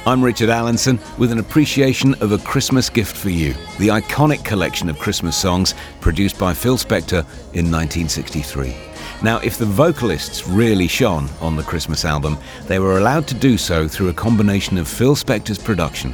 I'm 0.05 0.24
Richard 0.24 0.48
Allinson 0.48 1.00
with 1.17 1.34
an 1.34 1.39
appreciation 1.39 2.13
of 2.22 2.31
A 2.31 2.38
Christmas 2.38 2.89
Gift 2.89 3.17
for 3.17 3.29
You, 3.29 3.53
the 3.77 3.89
iconic 3.89 4.46
collection 4.46 4.88
of 4.88 4.98
Christmas 4.98 5.36
songs 5.36 5.75
produced 6.00 6.39
by 6.39 6.53
Phil 6.53 6.77
Spector 6.77 7.25
in 7.53 7.69
1963. 7.69 8.74
Now, 9.22 9.39
if 9.39 9.57
the 9.57 9.65
vocalists 9.65 10.48
really 10.48 10.88
shone 10.88 11.27
on 11.41 11.57
the 11.57 11.63
Christmas 11.63 12.05
album, 12.05 12.38
they 12.67 12.79
were 12.79 13.00
allowed 13.00 13.27
to 13.27 13.34
do 13.34 13.57
so 13.57 13.86
through 13.86 14.07
a 14.07 14.13
combination 14.13 14.77
of 14.77 14.88
Phil 14.88 15.15
Spector's 15.15 15.57
production, 15.57 16.13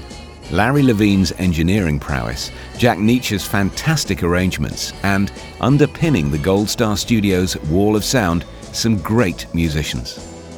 Larry 0.53 0.83
Levine's 0.83 1.31
engineering 1.39 2.00
prowess, 2.00 2.51
Jack 2.77 3.00
Nitzsche's 3.00 3.43
fantastic 3.43 4.22
arrangements, 4.22 4.93
and 5.01 5.31
underpinning 5.60 6.29
the 6.29 6.38
Gold 6.38 6.69
Star 6.69 6.95
Studios' 6.95 7.57
wall 7.72 7.95
of 7.95 8.03
sound, 8.03 8.45
some 8.62 9.00
great 9.00 9.48
musicians. 9.55 10.13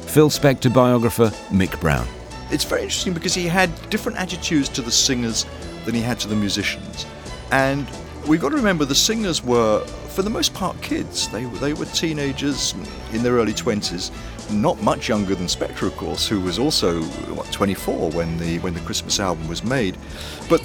Phil 0.06 0.28
Spector 0.28 0.70
biographer 0.70 1.28
Mick 1.48 1.80
Brown. 1.80 2.06
It's 2.50 2.62
very 2.62 2.82
interesting 2.82 3.14
because 3.14 3.32
he 3.32 3.46
had 3.46 3.70
different 3.88 4.18
attitudes 4.18 4.68
to 4.68 4.82
the 4.82 4.92
singers 4.92 5.46
than 5.86 5.94
he 5.94 6.02
had 6.02 6.20
to 6.20 6.28
the 6.28 6.36
musicians. 6.36 7.06
And 7.50 7.88
we've 8.26 8.42
got 8.42 8.50
to 8.50 8.56
remember 8.56 8.84
the 8.84 8.94
singers 8.94 9.42
were, 9.42 9.82
for 10.16 10.22
the 10.22 10.30
most 10.30 10.54
part, 10.54 10.80
kids. 10.80 11.28
They, 11.28 11.44
were- 11.44 11.58
they 11.58 11.74
were 11.74 11.84
teenagers 11.84 12.72
in 13.12 13.22
their 13.22 13.34
early 13.34 13.52
20s, 13.52 14.10
not 14.50 14.80
much 14.82 15.10
younger 15.10 15.34
than 15.34 15.46
Spector, 15.46 15.86
of 15.88 15.96
course, 15.98 16.26
who 16.26 16.40
was 16.40 16.58
also 16.58 17.02
what, 17.34 17.52
24 17.52 18.10
when 18.12 18.38
the, 18.38 18.58
when 18.60 18.72
the 18.72 18.80
Christmas 18.80 19.20
album 19.20 19.46
was 19.46 19.62
made. 19.62 19.98
But 20.48 20.62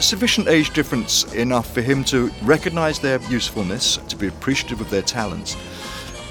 sufficient 0.00 0.48
age 0.48 0.70
difference 0.72 1.30
enough 1.34 1.70
for 1.72 1.82
him 1.82 2.02
to 2.04 2.30
recognize 2.42 2.98
their 2.98 3.20
usefulness, 3.30 3.98
to 4.08 4.16
be 4.16 4.26
appreciative 4.26 4.80
of 4.80 4.88
their 4.88 5.02
talents, 5.02 5.54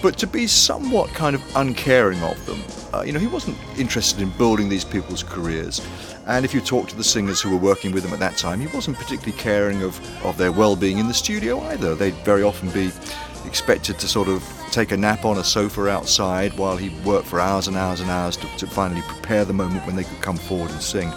but 0.04 0.18
to 0.18 0.28
be 0.28 0.46
somewhat 0.46 1.10
kind 1.12 1.34
of 1.34 1.42
uncaring 1.56 2.22
of 2.24 2.46
them. 2.46 2.62
Uh, 2.94 3.04
you 3.04 3.14
know, 3.14 3.20
he 3.20 3.26
wasn't 3.26 3.58
interested 3.78 4.22
in 4.22 4.30
building 4.32 4.68
these 4.68 4.84
people's 4.84 5.24
careers. 5.24 5.82
And 6.28 6.44
if 6.44 6.54
you 6.54 6.60
talk 6.60 6.90
to 6.90 6.96
the 6.98 7.04
singers 7.06 7.40
who 7.42 7.50
were 7.50 7.58
working 7.58 7.94
with 7.94 8.04
him 8.04 8.12
at 8.12 8.20
that 8.20 8.36
time, 8.36 8.60
he 8.60 8.68
wasn't 8.68 8.98
particularly 8.98 9.32
caring 9.42 9.82
of, 9.82 9.98
of 10.26 10.38
their 10.38 10.52
well 10.52 10.76
being 10.76 10.98
in 10.98 11.08
the 11.08 11.14
studio 11.14 11.62
either. 11.62 11.96
They'd 11.96 12.14
very 12.26 12.44
often 12.44 12.70
be 12.72 12.92
expected 13.46 13.98
to 14.00 14.08
sort 14.08 14.28
of 14.28 14.44
take 14.72 14.92
a 14.92 14.98
nap 14.98 15.24
on 15.24 15.38
a 15.38 15.44
sofa 15.44 15.88
outside 15.88 16.58
while 16.58 16.76
he 16.76 16.90
worked 17.06 17.28
for 17.28 17.40
hours 17.40 17.70
and 17.70 17.78
hours 17.78 18.02
and 18.02 18.10
hours 18.10 18.36
to, 18.38 18.48
to 18.58 18.68
finally 18.68 19.02
prepare 19.04 19.46
the 19.46 19.54
moment 19.54 19.86
when 19.86 19.96
they 19.96 20.04
could 20.04 20.20
come 20.20 20.38
forward 20.38 20.70
and 20.72 20.82
sing. 20.82 21.12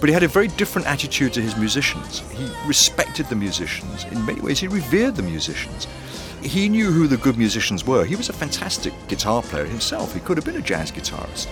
But 0.00 0.08
he 0.08 0.12
had 0.14 0.22
a 0.22 0.28
very 0.28 0.48
different 0.48 0.86
attitude 0.86 1.34
to 1.34 1.42
his 1.42 1.56
musicians. 1.56 2.20
He 2.30 2.50
respected 2.66 3.26
the 3.26 3.36
musicians. 3.36 4.04
In 4.04 4.24
many 4.24 4.40
ways, 4.40 4.58
he 4.58 4.68
revered 4.68 5.16
the 5.16 5.22
musicians. 5.22 5.86
He 6.46 6.68
knew 6.68 6.92
who 6.92 7.08
the 7.08 7.16
good 7.16 7.36
musicians 7.36 7.84
were. 7.84 8.04
He 8.04 8.16
was 8.16 8.28
a 8.28 8.32
fantastic 8.32 8.94
guitar 9.08 9.42
player 9.42 9.64
himself. 9.64 10.14
He 10.14 10.20
could 10.20 10.36
have 10.36 10.44
been 10.44 10.56
a 10.56 10.62
jazz 10.62 10.92
guitarist. 10.92 11.48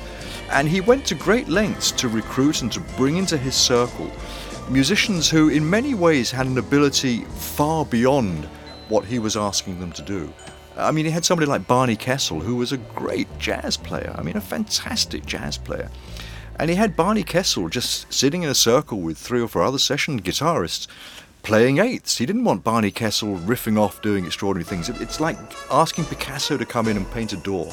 And 0.50 0.68
he 0.68 0.80
went 0.80 1.04
to 1.06 1.14
great 1.14 1.48
lengths 1.48 1.90
to 1.92 2.08
recruit 2.08 2.62
and 2.62 2.70
to 2.72 2.80
bring 2.96 3.16
into 3.16 3.36
his 3.36 3.54
circle 3.54 4.10
musicians 4.70 5.28
who, 5.28 5.48
in 5.48 5.68
many 5.68 5.94
ways, 5.94 6.30
had 6.30 6.46
an 6.46 6.58
ability 6.58 7.24
far 7.24 7.84
beyond 7.84 8.44
what 8.88 9.04
he 9.04 9.18
was 9.18 9.36
asking 9.36 9.80
them 9.80 9.92
to 9.92 10.02
do. 10.02 10.32
I 10.76 10.90
mean, 10.90 11.04
he 11.04 11.10
had 11.10 11.24
somebody 11.24 11.48
like 11.48 11.66
Barney 11.66 11.96
Kessel, 11.96 12.40
who 12.40 12.56
was 12.56 12.72
a 12.72 12.78
great 12.78 13.28
jazz 13.38 13.76
player. 13.76 14.14
I 14.16 14.22
mean, 14.22 14.36
a 14.36 14.40
fantastic 14.40 15.26
jazz 15.26 15.58
player. 15.58 15.90
And 16.58 16.70
he 16.70 16.76
had 16.76 16.96
Barney 16.96 17.24
Kessel 17.24 17.68
just 17.68 18.12
sitting 18.12 18.42
in 18.42 18.48
a 18.48 18.54
circle 18.54 19.00
with 19.00 19.18
three 19.18 19.40
or 19.40 19.48
four 19.48 19.62
other 19.62 19.78
session 19.78 20.22
guitarists 20.22 20.86
playing 21.44 21.78
eighths. 21.78 22.16
He 22.16 22.24
didn't 22.26 22.44
want 22.44 22.64
Barney 22.64 22.90
Kessel 22.90 23.36
riffing 23.36 23.78
off 23.78 24.00
doing 24.00 24.24
extraordinary 24.24 24.64
things. 24.64 24.88
It's 24.88 25.20
like 25.20 25.36
asking 25.70 26.06
Picasso 26.06 26.56
to 26.56 26.64
come 26.64 26.88
in 26.88 26.96
and 26.96 27.08
paint 27.12 27.34
a 27.34 27.36
door. 27.36 27.70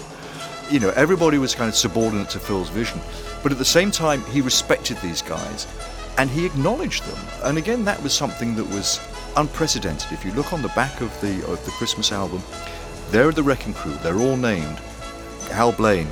You 0.70 0.82
know, 0.82 0.90
everybody 0.92 1.38
was 1.38 1.56
kind 1.56 1.70
of 1.70 1.76
subordinate 1.76 2.30
to 2.32 2.40
Phil's 2.40 2.70
vision. 2.70 3.00
But 3.42 3.52
at 3.52 3.58
the 3.58 3.66
same 3.66 3.90
time, 3.90 4.24
he 4.26 4.42
respected 4.42 4.98
these 4.98 5.22
guys 5.22 5.68
and 6.18 6.30
he 6.30 6.46
acknowledged 6.46 7.04
them. 7.06 7.26
And 7.44 7.58
again, 7.58 7.86
that 7.86 8.02
was 8.04 8.14
something 8.14 8.56
that 8.56 8.66
was 8.66 9.00
unprecedented. 9.38 10.12
If 10.12 10.26
you 10.26 10.34
look 10.34 10.52
on 10.52 10.62
the 10.62 10.68
back 10.70 11.00
of 11.00 11.10
the, 11.22 11.38
of 11.48 11.64
the 11.66 11.72
Christmas 11.72 12.12
album, 12.12 12.44
there 13.10 13.30
are 13.30 13.34
the 13.34 13.44
Wrecking 13.44 13.74
Crew. 13.74 13.96
They're 14.04 14.20
all 14.20 14.38
named. 14.38 14.80
Hal 15.50 15.72
Blaine, 15.72 16.10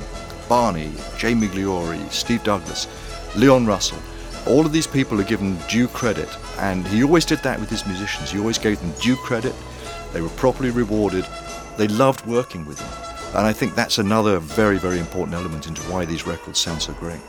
Barney, 0.48 0.92
Jamie 1.18 1.46
Migliori, 1.46 2.10
Steve 2.10 2.42
Douglas, 2.42 2.88
Leon 3.36 3.66
Russell. 3.66 3.98
All 4.46 4.64
of 4.66 4.72
these 4.72 4.86
people 4.86 5.20
are 5.20 5.24
given 5.24 5.58
due 5.68 5.86
credit, 5.88 6.28
and 6.58 6.86
he 6.88 7.04
always 7.04 7.24
did 7.24 7.40
that 7.40 7.60
with 7.60 7.68
his 7.68 7.86
musicians. 7.86 8.30
He 8.30 8.38
always 8.38 8.58
gave 8.58 8.80
them 8.80 8.92
due 9.00 9.16
credit. 9.16 9.54
They 10.12 10.20
were 10.20 10.30
properly 10.30 10.70
rewarded. 10.70 11.26
They 11.76 11.88
loved 11.88 12.26
working 12.26 12.64
with 12.64 12.80
him. 12.80 13.36
And 13.36 13.46
I 13.46 13.52
think 13.52 13.74
that's 13.74 13.98
another 13.98 14.38
very, 14.38 14.78
very 14.78 14.98
important 14.98 15.34
element 15.36 15.66
into 15.66 15.82
why 15.82 16.04
these 16.04 16.26
records 16.26 16.58
sound 16.58 16.82
so 16.82 16.92
great. 16.94 17.20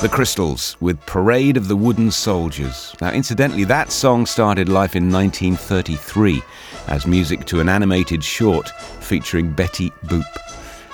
The 0.00 0.08
Crystals 0.08 0.78
with 0.80 0.98
Parade 1.04 1.58
of 1.58 1.68
the 1.68 1.76
Wooden 1.76 2.10
Soldiers. 2.10 2.94
Now, 3.02 3.10
incidentally, 3.10 3.64
that 3.64 3.92
song 3.92 4.24
started 4.24 4.66
life 4.66 4.96
in 4.96 5.12
1933 5.12 6.42
as 6.86 7.06
music 7.06 7.44
to 7.44 7.60
an 7.60 7.68
animated 7.68 8.24
short 8.24 8.70
featuring 9.00 9.50
Betty 9.50 9.90
Boop. 10.06 10.24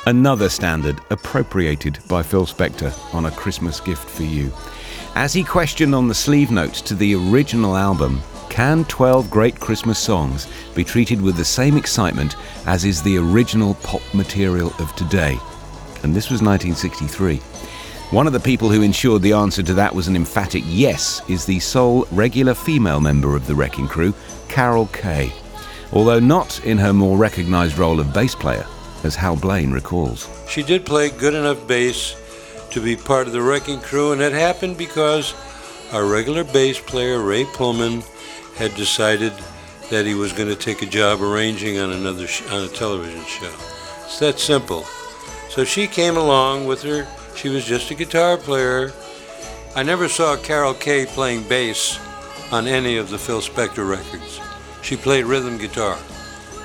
Another 0.06 0.48
standard 0.48 1.00
appropriated 1.10 2.00
by 2.08 2.24
Phil 2.24 2.46
Spector 2.46 2.92
on 3.14 3.26
A 3.26 3.30
Christmas 3.30 3.78
Gift 3.78 4.10
for 4.10 4.24
You. 4.24 4.52
As 5.14 5.32
he 5.32 5.44
questioned 5.44 5.94
on 5.94 6.08
the 6.08 6.14
sleeve 6.14 6.50
notes 6.50 6.80
to 6.80 6.96
the 6.96 7.14
original 7.14 7.76
album, 7.76 8.20
can 8.50 8.84
12 8.86 9.30
great 9.30 9.60
Christmas 9.60 10.00
songs 10.00 10.48
be 10.74 10.82
treated 10.82 11.22
with 11.22 11.36
the 11.36 11.44
same 11.44 11.76
excitement 11.76 12.34
as 12.66 12.84
is 12.84 13.04
the 13.04 13.18
original 13.18 13.74
pop 13.84 14.02
material 14.12 14.74
of 14.80 14.92
today? 14.96 15.38
And 16.02 16.12
this 16.12 16.28
was 16.28 16.42
1963. 16.42 17.40
One 18.12 18.28
of 18.28 18.32
the 18.32 18.38
people 18.38 18.68
who 18.68 18.82
ensured 18.82 19.22
the 19.22 19.32
answer 19.32 19.64
to 19.64 19.74
that 19.74 19.92
was 19.92 20.06
an 20.06 20.14
emphatic 20.14 20.62
yes 20.64 21.20
is 21.28 21.44
the 21.44 21.58
sole 21.58 22.06
regular 22.12 22.54
female 22.54 23.00
member 23.00 23.34
of 23.34 23.48
the 23.48 23.54
Wrecking 23.56 23.88
Crew, 23.88 24.14
Carol 24.48 24.86
Kaye. 24.92 25.32
Although 25.92 26.20
not 26.20 26.64
in 26.64 26.78
her 26.78 26.92
more 26.92 27.18
recognised 27.18 27.78
role 27.78 27.98
of 27.98 28.14
bass 28.14 28.32
player, 28.32 28.64
as 29.02 29.16
Hal 29.16 29.34
Blaine 29.34 29.72
recalls. 29.72 30.28
She 30.48 30.62
did 30.62 30.86
play 30.86 31.10
good 31.10 31.34
enough 31.34 31.66
bass 31.66 32.14
to 32.70 32.80
be 32.80 32.94
part 32.94 33.26
of 33.26 33.32
the 33.32 33.42
Wrecking 33.42 33.80
Crew, 33.80 34.12
and 34.12 34.22
it 34.22 34.32
happened 34.32 34.78
because 34.78 35.34
our 35.92 36.04
regular 36.04 36.44
bass 36.44 36.78
player, 36.78 37.20
Ray 37.20 37.42
Pohlman, 37.42 38.04
had 38.54 38.72
decided 38.76 39.32
that 39.90 40.06
he 40.06 40.14
was 40.14 40.32
going 40.32 40.48
to 40.48 40.54
take 40.54 40.80
a 40.80 40.86
job 40.86 41.20
arranging 41.20 41.80
on 41.80 41.90
another 41.90 42.28
sh- 42.28 42.46
on 42.52 42.62
a 42.62 42.68
television 42.68 43.24
show. 43.24 43.52
It's 44.04 44.20
that 44.20 44.38
simple. 44.38 44.84
So 45.48 45.64
she 45.64 45.88
came 45.88 46.16
along 46.16 46.66
with 46.66 46.82
her 46.82 47.08
she 47.36 47.48
was 47.48 47.64
just 47.64 47.90
a 47.90 47.94
guitar 47.94 48.36
player. 48.36 48.92
I 49.74 49.82
never 49.82 50.08
saw 50.08 50.36
Carol 50.36 50.74
Kaye 50.74 51.06
playing 51.06 51.46
bass 51.48 51.98
on 52.50 52.66
any 52.66 52.96
of 52.96 53.10
the 53.10 53.18
Phil 53.18 53.40
Spector 53.40 53.88
records. 53.88 54.40
She 54.82 54.96
played 54.96 55.26
rhythm 55.26 55.58
guitar, 55.58 55.98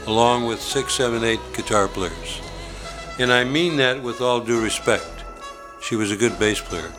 along 0.08 0.46
with 0.46 0.62
six, 0.62 0.94
seven, 0.94 1.24
eight 1.24 1.42
guitar 1.54 1.88
players. 1.88 2.42
And 3.20 3.32
I 3.32 3.44
mean 3.44 3.76
that 3.78 4.02
with 4.02 4.22
all 4.22 4.40
due 4.40 4.64
respect. 4.64 5.06
She 5.82 5.96
was 5.96 6.12
a 6.12 6.16
good 6.16 6.40
bass 6.40 6.62
player. 6.62 6.92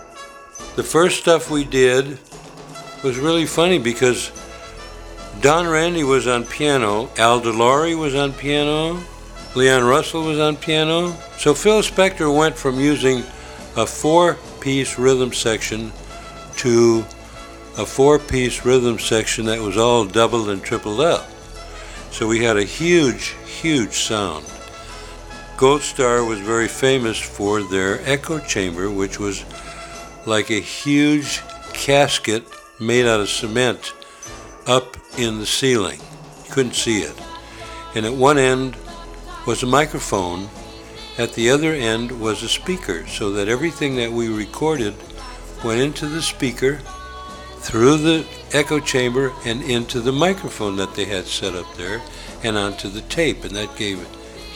The 0.77 0.83
first 0.83 1.21
stuff 1.21 1.51
we 1.51 1.65
did 1.65 2.19
was 3.03 3.19
really 3.19 3.47
funny 3.47 3.79
because 3.79 4.31
Don 5.41 5.67
Randi 5.67 6.05
was 6.05 6.27
on 6.27 6.45
piano, 6.45 7.11
Al 7.17 7.41
De 7.41 7.51
Lory 7.51 7.95
was 7.95 8.15
on 8.15 8.33
piano, 8.33 9.03
Leon 9.55 9.85
Russell 9.85 10.23
was 10.25 10.39
on 10.39 10.57
piano. 10.57 11.13
So 11.39 11.55
Phil 11.55 11.83
Spector 11.83 12.35
went 12.37 12.57
from 12.57 12.79
using 12.79 13.23
a 13.77 13.87
four 13.87 14.39
piece 14.61 14.99
rhythm 14.99 15.33
section 15.33 15.93
to 16.57 17.05
a 17.79 17.87
four 17.87 18.19
piece 18.19 18.65
rhythm 18.65 18.99
section 18.99 19.47
that 19.47 19.61
was 19.61 19.77
all 19.77 20.05
doubled 20.05 20.51
and 20.51 20.63
tripled 20.63 21.01
up. 21.01 21.29
So 22.11 22.27
we 22.27 22.45
had 22.45 22.59
a 22.59 22.65
huge, 22.65 23.35
huge 23.47 23.95
sound. 23.95 24.45
Gold 25.57 25.81
Star 25.83 26.25
was 26.25 26.41
very 26.41 26.69
famous 26.69 27.19
for 27.19 27.63
their 27.63 28.01
echo 28.09 28.39
chamber, 28.41 28.91
which 28.91 29.19
was 29.19 29.45
like 30.27 30.51
a 30.51 30.61
huge 30.61 31.41
casket 31.73 32.45
made 32.79 33.07
out 33.07 33.21
of 33.21 33.29
cement 33.29 33.93
up 34.67 34.97
in 35.17 35.39
the 35.39 35.47
ceiling. 35.47 36.01
You 36.45 36.53
couldn't 36.53 36.75
see 36.75 37.01
it. 37.01 37.15
And 37.95 38.05
at 38.05 38.13
one 38.13 38.39
end 38.39 38.77
was 39.47 39.63
a 39.63 39.67
microphone 39.67 40.49
at 41.19 41.35
the 41.35 41.51
other 41.51 41.73
end 41.73 42.21
was 42.21 42.43
a 42.43 42.49
speaker, 42.49 43.07
so 43.07 43.31
that 43.33 43.49
everything 43.49 43.97
that 43.97 44.11
we 44.11 44.29
recorded 44.29 44.95
went 45.65 45.81
into 45.81 46.07
the 46.07 46.23
speaker, 46.23 46.81
through 47.59 47.97
the 47.99 48.27
echo 48.53 48.81
chamber, 48.81 49.33
and 49.45 49.63
into 49.63 50.01
the 50.01 50.13
microphone 50.13 50.77
that 50.77 50.95
they 50.95 51.05
had 51.05 51.27
set 51.27 51.55
up 51.55 51.73
there, 51.77 52.01
and 52.43 52.57
onto 52.57 52.89
the 52.89 53.03
tape, 53.03 53.45
and 53.45 53.55
that 53.55 53.77
gave 53.77 54.01
a 54.01 54.07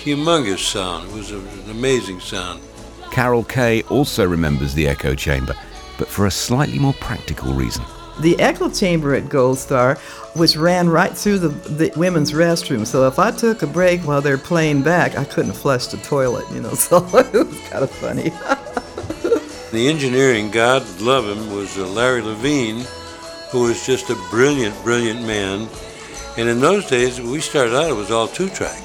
humongous 0.02 0.58
sound. 0.58 1.08
It 1.08 1.14
was 1.14 1.30
an 1.30 1.70
amazing 1.70 2.20
sound. 2.20 2.62
Carol 3.10 3.44
Kaye 3.44 3.82
also 3.84 4.26
remembers 4.26 4.74
the 4.74 4.88
echo 4.88 5.14
chamber, 5.14 5.54
but 5.98 6.08
for 6.08 6.26
a 6.26 6.30
slightly 6.30 6.78
more 6.78 6.94
practical 6.94 7.52
reason. 7.52 7.84
The 8.20 8.38
echo 8.40 8.70
chamber 8.70 9.14
at 9.14 9.28
Gold 9.28 9.58
Star, 9.58 9.96
which 10.34 10.56
ran 10.56 10.88
right 10.88 11.16
through 11.16 11.38
the, 11.38 11.48
the 11.48 11.92
women's 11.96 12.32
restroom. 12.32 12.86
So 12.86 13.06
if 13.06 13.18
I 13.18 13.30
took 13.30 13.62
a 13.62 13.66
break 13.66 14.00
while 14.02 14.22
they're 14.22 14.38
playing 14.38 14.82
back, 14.82 15.16
I 15.16 15.24
couldn't 15.24 15.52
flush 15.52 15.86
the 15.88 15.98
toilet, 15.98 16.46
you 16.52 16.60
know. 16.60 16.74
So 16.74 16.98
it 16.98 17.32
was 17.32 17.60
kind 17.68 17.84
of 17.84 17.90
funny. 17.90 18.30
the 19.72 19.88
engineering, 19.88 20.50
God 20.50 20.82
love 21.00 21.26
him, 21.26 21.54
was 21.54 21.76
uh, 21.76 21.86
Larry 21.86 22.22
Levine, 22.22 22.84
who 23.50 23.62
was 23.62 23.84
just 23.84 24.10
a 24.10 24.14
brilliant, 24.30 24.74
brilliant 24.82 25.22
man. 25.26 25.68
And 26.36 26.48
in 26.48 26.60
those 26.60 26.86
days, 26.86 27.20
we 27.20 27.40
started 27.40 27.74
out, 27.74 27.90
it 27.90 27.94
was 27.94 28.10
all 28.10 28.28
two 28.28 28.48
track. 28.50 28.82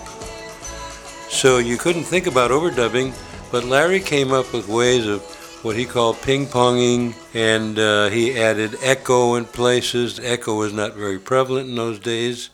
So 1.29 1.57
you 1.59 1.77
couldn't 1.77 2.03
think 2.03 2.27
about 2.27 2.51
overdubbing, 2.51 3.13
but 3.51 3.63
Larry 3.63 3.99
came 3.99 4.31
up 4.31 4.53
with 4.53 4.67
ways 4.67 5.07
of 5.07 5.21
what 5.63 5.75
he 5.75 5.85
called 5.85 6.19
ping 6.21 6.47
ponging, 6.47 7.13
and 7.35 7.77
uh, 7.77 8.09
he 8.09 8.39
added 8.39 8.75
echo 8.81 9.35
in 9.35 9.45
places. 9.45 10.19
Echo 10.19 10.55
was 10.55 10.73
not 10.73 10.95
very 10.95 11.19
prevalent 11.19 11.69
in 11.69 11.75
those 11.75 11.99
days. 11.99 12.49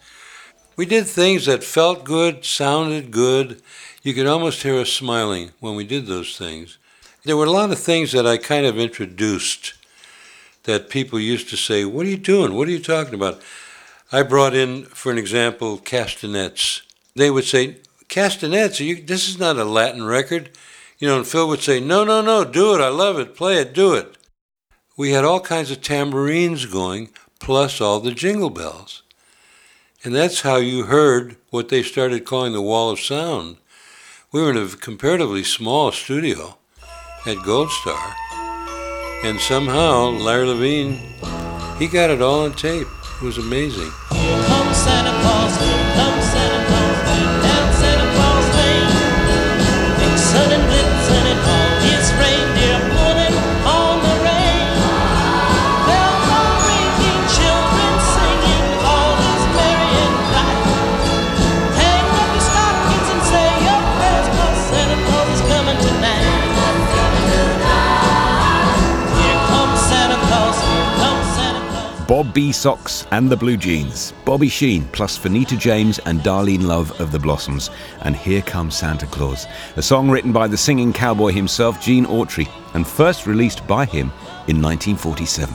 We 0.75 0.85
did 0.85 1.07
things 1.07 1.45
that 1.45 1.63
felt 1.63 2.03
good, 2.03 2.43
sounded 2.43 3.11
good. 3.11 3.61
You 4.03 4.13
could 4.13 4.27
almost 4.27 4.61
hear 4.61 4.75
us 4.75 4.91
smiling 4.91 5.51
when 5.59 5.75
we 5.75 5.85
did 5.85 6.05
those 6.05 6.37
things. 6.37 6.77
There 7.23 7.37
were 7.37 7.45
a 7.45 7.51
lot 7.51 7.71
of 7.71 7.79
things 7.79 8.11
that 8.11 8.27
I 8.27 8.37
kind 8.37 8.65
of 8.65 8.77
introduced 8.77 9.73
that 10.63 10.89
people 10.89 11.19
used 11.19 11.49
to 11.49 11.57
say, 11.57 11.85
What 11.85 12.05
are 12.05 12.09
you 12.09 12.17
doing? 12.17 12.53
What 12.53 12.67
are 12.67 12.71
you 12.71 12.83
talking 12.83 13.13
about? 13.13 13.41
I 14.11 14.23
brought 14.23 14.53
in, 14.53 14.83
for 14.83 15.11
an 15.11 15.17
example, 15.17 15.77
castanets. 15.77 16.81
They 17.15 17.31
would 17.31 17.45
say, 17.45 17.77
Castanets, 18.07 18.79
you, 18.79 19.01
this 19.01 19.27
is 19.27 19.37
not 19.37 19.57
a 19.57 19.65
Latin 19.65 20.05
record. 20.05 20.49
You 20.99 21.07
know, 21.07 21.17
and 21.17 21.27
Phil 21.27 21.47
would 21.47 21.61
say, 21.61 21.79
No, 21.79 22.03
no, 22.03 22.21
no, 22.21 22.43
do 22.43 22.73
it. 22.73 22.81
I 22.81 22.89
love 22.89 23.19
it. 23.19 23.35
Play 23.35 23.57
it. 23.59 23.73
Do 23.73 23.93
it. 23.93 24.17
We 24.97 25.11
had 25.11 25.23
all 25.23 25.39
kinds 25.39 25.69
of 25.69 25.81
tambourines 25.81 26.65
going, 26.65 27.09
plus 27.39 27.79
all 27.79 27.99
the 27.99 28.11
jingle 28.11 28.49
bells. 28.49 29.03
And 30.03 30.15
that's 30.15 30.41
how 30.41 30.57
you 30.57 30.83
heard 30.83 31.37
what 31.49 31.69
they 31.69 31.83
started 31.83 32.25
calling 32.25 32.53
the 32.53 32.61
wall 32.61 32.89
of 32.89 32.99
sound. 32.99 33.57
We 34.31 34.41
were 34.41 34.51
in 34.51 34.57
a 34.57 34.67
comparatively 34.67 35.43
small 35.43 35.91
studio 35.91 36.57
at 37.25 37.43
Gold 37.43 37.69
Star. 37.69 38.15
And 39.23 39.39
somehow, 39.39 40.09
Larry 40.09 40.47
Levine, 40.47 40.99
he 41.77 41.87
got 41.87 42.09
it 42.09 42.21
all 42.21 42.45
on 42.45 42.53
tape. 42.53 42.87
It 43.21 43.25
was 43.25 43.37
amazing. 43.37 43.91
B. 72.37 72.51
Soxx 72.51 73.07
and 73.09 73.31
the 73.31 73.35
Blue 73.35 73.57
Jeans, 73.57 74.13
Bobby 74.23 74.47
Sheen 74.47 74.83
plus 74.91 75.17
Fanita 75.17 75.57
James 75.57 75.97
and 76.05 76.19
Darlene 76.19 76.67
Love 76.67 76.91
of 77.01 77.11
the 77.11 77.17
Blossoms, 77.17 77.71
and 78.01 78.15
Here 78.15 78.43
Comes 78.43 78.77
Santa 78.77 79.07
Claus, 79.07 79.47
a 79.75 79.81
song 79.81 80.07
written 80.07 80.31
by 80.31 80.47
the 80.47 80.55
singing 80.55 80.93
cowboy 80.93 81.31
himself, 81.31 81.81
Gene 81.81 82.05
Autry, 82.05 82.47
and 82.75 82.85
first 82.85 83.25
released 83.25 83.65
by 83.65 83.85
him 83.85 84.11
in 84.47 84.61
1947. 84.61 85.51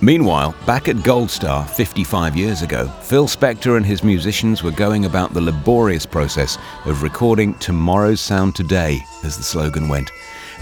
Meanwhile, 0.00 0.54
back 0.66 0.86
at 0.86 1.02
Gold 1.02 1.32
Star 1.32 1.66
55 1.66 2.36
years 2.36 2.62
ago, 2.62 2.86
Phil 3.02 3.26
Spector 3.26 3.76
and 3.76 3.84
his 3.84 4.04
musicians 4.04 4.62
were 4.62 4.70
going 4.70 5.06
about 5.06 5.34
the 5.34 5.40
laborious 5.40 6.06
process 6.06 6.58
of 6.84 7.02
recording 7.02 7.54
Tomorrow's 7.54 8.20
Sound 8.20 8.54
Today, 8.54 9.00
as 9.24 9.36
the 9.36 9.42
slogan 9.42 9.88
went. 9.88 10.12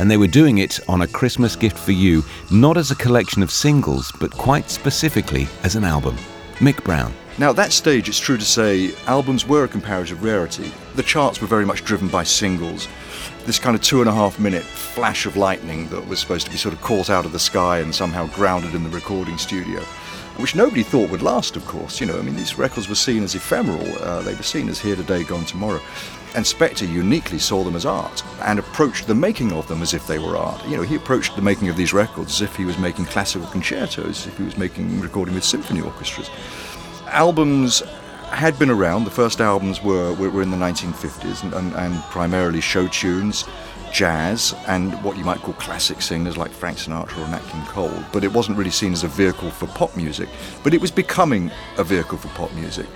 And 0.00 0.10
they 0.10 0.16
were 0.16 0.26
doing 0.26 0.58
it 0.58 0.80
on 0.88 1.02
a 1.02 1.06
Christmas 1.06 1.54
gift 1.54 1.76
for 1.76 1.92
you, 1.92 2.24
not 2.50 2.78
as 2.78 2.90
a 2.90 2.96
collection 2.96 3.42
of 3.42 3.50
singles, 3.50 4.10
but 4.18 4.30
quite 4.30 4.70
specifically 4.70 5.46
as 5.62 5.76
an 5.76 5.84
album. 5.84 6.16
Mick 6.54 6.82
Brown. 6.82 7.12
Now, 7.36 7.50
at 7.50 7.56
that 7.56 7.70
stage, 7.70 8.08
it's 8.08 8.18
true 8.18 8.38
to 8.38 8.44
say 8.44 8.94
albums 9.06 9.46
were 9.46 9.64
a 9.64 9.68
comparative 9.68 10.24
rarity. 10.24 10.72
The 10.94 11.02
charts 11.02 11.42
were 11.42 11.46
very 11.46 11.66
much 11.66 11.84
driven 11.84 12.08
by 12.08 12.24
singles. 12.24 12.88
This 13.44 13.58
kind 13.58 13.76
of 13.76 13.82
two 13.82 14.00
and 14.00 14.08
a 14.08 14.14
half 14.14 14.38
minute 14.38 14.62
flash 14.62 15.26
of 15.26 15.36
lightning 15.36 15.86
that 15.88 16.08
was 16.08 16.18
supposed 16.18 16.46
to 16.46 16.50
be 16.50 16.56
sort 16.56 16.74
of 16.74 16.80
caught 16.80 17.10
out 17.10 17.26
of 17.26 17.32
the 17.32 17.38
sky 17.38 17.80
and 17.80 17.94
somehow 17.94 18.26
grounded 18.28 18.74
in 18.74 18.82
the 18.82 18.88
recording 18.88 19.36
studio, 19.36 19.80
which 20.36 20.54
nobody 20.54 20.82
thought 20.82 21.10
would 21.10 21.20
last, 21.20 21.56
of 21.56 21.66
course. 21.66 22.00
You 22.00 22.06
know, 22.06 22.18
I 22.18 22.22
mean, 22.22 22.36
these 22.36 22.56
records 22.56 22.88
were 22.88 22.94
seen 22.94 23.22
as 23.22 23.34
ephemeral, 23.34 23.86
uh, 24.02 24.22
they 24.22 24.34
were 24.34 24.42
seen 24.42 24.70
as 24.70 24.80
here 24.80 24.96
today, 24.96 25.24
gone 25.24 25.44
tomorrow. 25.44 25.82
And 26.34 26.44
Spector 26.44 26.88
uniquely 26.88 27.38
saw 27.38 27.64
them 27.64 27.74
as 27.74 27.84
art 27.84 28.22
and 28.42 28.58
approached 28.58 29.08
the 29.08 29.14
making 29.14 29.52
of 29.52 29.66
them 29.66 29.82
as 29.82 29.94
if 29.94 30.06
they 30.06 30.18
were 30.18 30.36
art. 30.36 30.64
You 30.68 30.76
know, 30.76 30.82
he 30.82 30.94
approached 30.94 31.34
the 31.34 31.42
making 31.42 31.68
of 31.68 31.76
these 31.76 31.92
records 31.92 32.34
as 32.34 32.42
if 32.42 32.54
he 32.54 32.64
was 32.64 32.78
making 32.78 33.06
classical 33.06 33.48
concertos, 33.48 34.06
as 34.06 34.26
if 34.28 34.38
he 34.38 34.44
was 34.44 34.56
making 34.56 35.00
recording 35.00 35.34
with 35.34 35.44
symphony 35.44 35.80
orchestras. 35.80 36.30
Albums 37.08 37.82
had 38.30 38.58
been 38.58 38.70
around. 38.70 39.04
The 39.04 39.10
first 39.10 39.40
albums 39.40 39.82
were, 39.82 40.14
were, 40.14 40.42
in 40.42 40.50
the 40.50 40.56
1950s 40.56 41.42
and, 41.42 41.52
and, 41.52 41.74
and 41.74 42.02
primarily 42.04 42.60
show 42.60 42.86
tunes, 42.86 43.44
jazz, 43.92 44.54
and 44.68 44.92
what 45.02 45.16
you 45.16 45.24
might 45.24 45.38
call 45.38 45.54
classic 45.54 46.00
singers 46.00 46.36
like 46.36 46.52
Frank 46.52 46.78
Sinatra 46.78 47.18
or 47.18 47.28
Nat 47.28 47.42
King 47.48 47.64
Cole. 47.66 48.04
But 48.12 48.22
it 48.22 48.32
wasn't 48.32 48.56
really 48.56 48.70
seen 48.70 48.92
as 48.92 49.02
a 49.02 49.08
vehicle 49.08 49.50
for 49.50 49.66
pop 49.66 49.96
music. 49.96 50.28
But 50.62 50.74
it 50.74 50.80
was 50.80 50.90
becoming 50.92 51.50
a 51.76 51.84
vehicle 51.84 52.18
for 52.18 52.28
pop 52.28 52.52
music. 52.54 52.86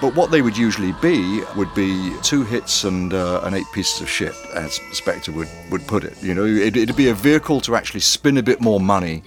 But 0.00 0.14
what 0.14 0.30
they 0.30 0.42
would 0.42 0.56
usually 0.56 0.92
be 1.02 1.42
would 1.56 1.74
be 1.74 2.14
two 2.22 2.44
hits 2.44 2.84
and, 2.84 3.12
uh, 3.12 3.40
and 3.42 3.56
eight 3.56 3.66
pieces 3.72 4.00
of 4.00 4.08
shit, 4.08 4.34
as 4.54 4.78
Spector 4.92 5.34
would, 5.34 5.48
would 5.70 5.86
put 5.88 6.04
it. 6.04 6.22
You 6.22 6.34
know, 6.34 6.44
it, 6.44 6.76
it'd 6.76 6.96
be 6.96 7.08
a 7.08 7.14
vehicle 7.14 7.60
to 7.62 7.74
actually 7.74 8.00
spin 8.00 8.38
a 8.38 8.42
bit 8.42 8.60
more 8.60 8.78
money 8.78 9.24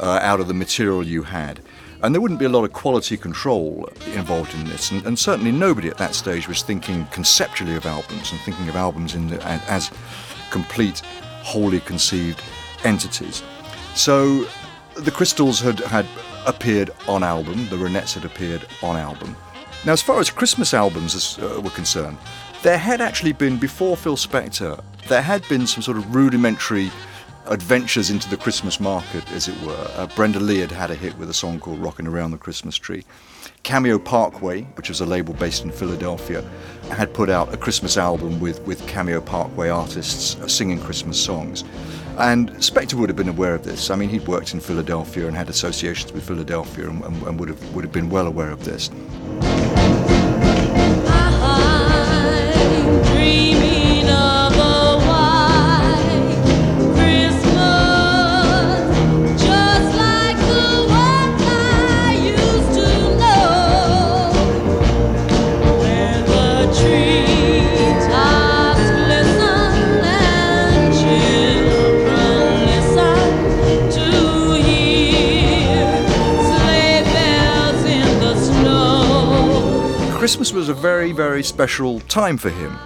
uh, 0.00 0.18
out 0.22 0.38
of 0.38 0.48
the 0.48 0.54
material 0.54 1.02
you 1.02 1.22
had. 1.22 1.60
And 2.02 2.14
there 2.14 2.20
wouldn't 2.20 2.40
be 2.40 2.46
a 2.46 2.50
lot 2.50 2.64
of 2.64 2.72
quality 2.72 3.16
control 3.16 3.88
involved 4.14 4.52
in 4.54 4.64
this. 4.64 4.90
And, 4.90 5.06
and 5.06 5.18
certainly 5.18 5.52
nobody 5.52 5.88
at 5.88 5.96
that 5.98 6.14
stage 6.14 6.46
was 6.46 6.62
thinking 6.62 7.06
conceptually 7.06 7.76
of 7.76 7.86
albums 7.86 8.32
and 8.32 8.40
thinking 8.40 8.68
of 8.68 8.76
albums 8.76 9.14
in 9.14 9.28
the, 9.28 9.42
as 9.44 9.90
complete, 10.50 11.00
wholly 11.42 11.80
conceived 11.80 12.42
entities. 12.84 13.42
So 13.94 14.46
the 14.96 15.10
Crystals 15.10 15.60
had, 15.60 15.78
had 15.80 16.06
appeared 16.44 16.90
on 17.08 17.22
album, 17.22 17.68
the 17.70 17.76
Ronettes 17.76 18.14
had 18.14 18.24
appeared 18.24 18.66
on 18.82 18.96
album. 18.96 19.36
Now, 19.84 19.92
as 19.92 20.02
far 20.02 20.20
as 20.20 20.30
Christmas 20.30 20.74
albums 20.74 21.38
uh, 21.38 21.60
were 21.60 21.70
concerned, 21.70 22.16
there 22.62 22.78
had 22.78 23.00
actually 23.00 23.32
been, 23.32 23.56
before 23.56 23.96
Phil 23.96 24.16
Spector, 24.16 24.82
there 25.08 25.22
had 25.22 25.46
been 25.48 25.66
some 25.66 25.82
sort 25.82 25.96
of 25.96 26.14
rudimentary 26.14 26.92
adventures 27.46 28.08
into 28.08 28.30
the 28.30 28.36
Christmas 28.36 28.78
market, 28.78 29.28
as 29.32 29.48
it 29.48 29.60
were. 29.62 29.90
Uh, 29.96 30.06
Brenda 30.14 30.38
Lee 30.38 30.58
had 30.58 30.70
had 30.70 30.92
a 30.92 30.94
hit 30.94 31.18
with 31.18 31.28
a 31.28 31.34
song 31.34 31.58
called 31.58 31.80
Rockin' 31.80 32.06
Around 32.06 32.30
the 32.30 32.38
Christmas 32.38 32.76
Tree. 32.76 33.04
Cameo 33.64 33.98
Parkway, 33.98 34.62
which 34.76 34.88
was 34.88 35.00
a 35.00 35.06
label 35.06 35.34
based 35.34 35.64
in 35.64 35.72
Philadelphia, 35.72 36.44
had 36.90 37.12
put 37.12 37.28
out 37.28 37.52
a 37.52 37.56
Christmas 37.56 37.96
album 37.96 38.38
with, 38.38 38.62
with 38.62 38.86
Cameo 38.86 39.20
Parkway 39.20 39.68
artists 39.68 40.36
uh, 40.36 40.46
singing 40.46 40.80
Christmas 40.80 41.20
songs. 41.20 41.64
And 42.22 42.50
Spector 42.58 42.94
would 42.94 43.08
have 43.08 43.16
been 43.16 43.28
aware 43.28 43.52
of 43.52 43.64
this. 43.64 43.90
I 43.90 43.96
mean, 43.96 44.08
he'd 44.08 44.28
worked 44.28 44.54
in 44.54 44.60
Philadelphia 44.60 45.26
and 45.26 45.36
had 45.36 45.50
associations 45.50 46.12
with 46.12 46.24
Philadelphia 46.24 46.88
and, 46.88 47.02
and, 47.02 47.20
and 47.24 47.40
would, 47.40 47.48
have, 47.48 47.74
would 47.74 47.82
have 47.82 47.92
been 47.92 48.10
well 48.10 48.28
aware 48.28 48.50
of 48.52 48.64
this. 48.64 48.90
Christmas 80.42 80.66
was 80.66 80.76
a 80.76 80.82
very, 80.82 81.12
very 81.12 81.40
special 81.40 82.00
time 82.00 82.36
for 82.36 82.50
him. 82.50 82.76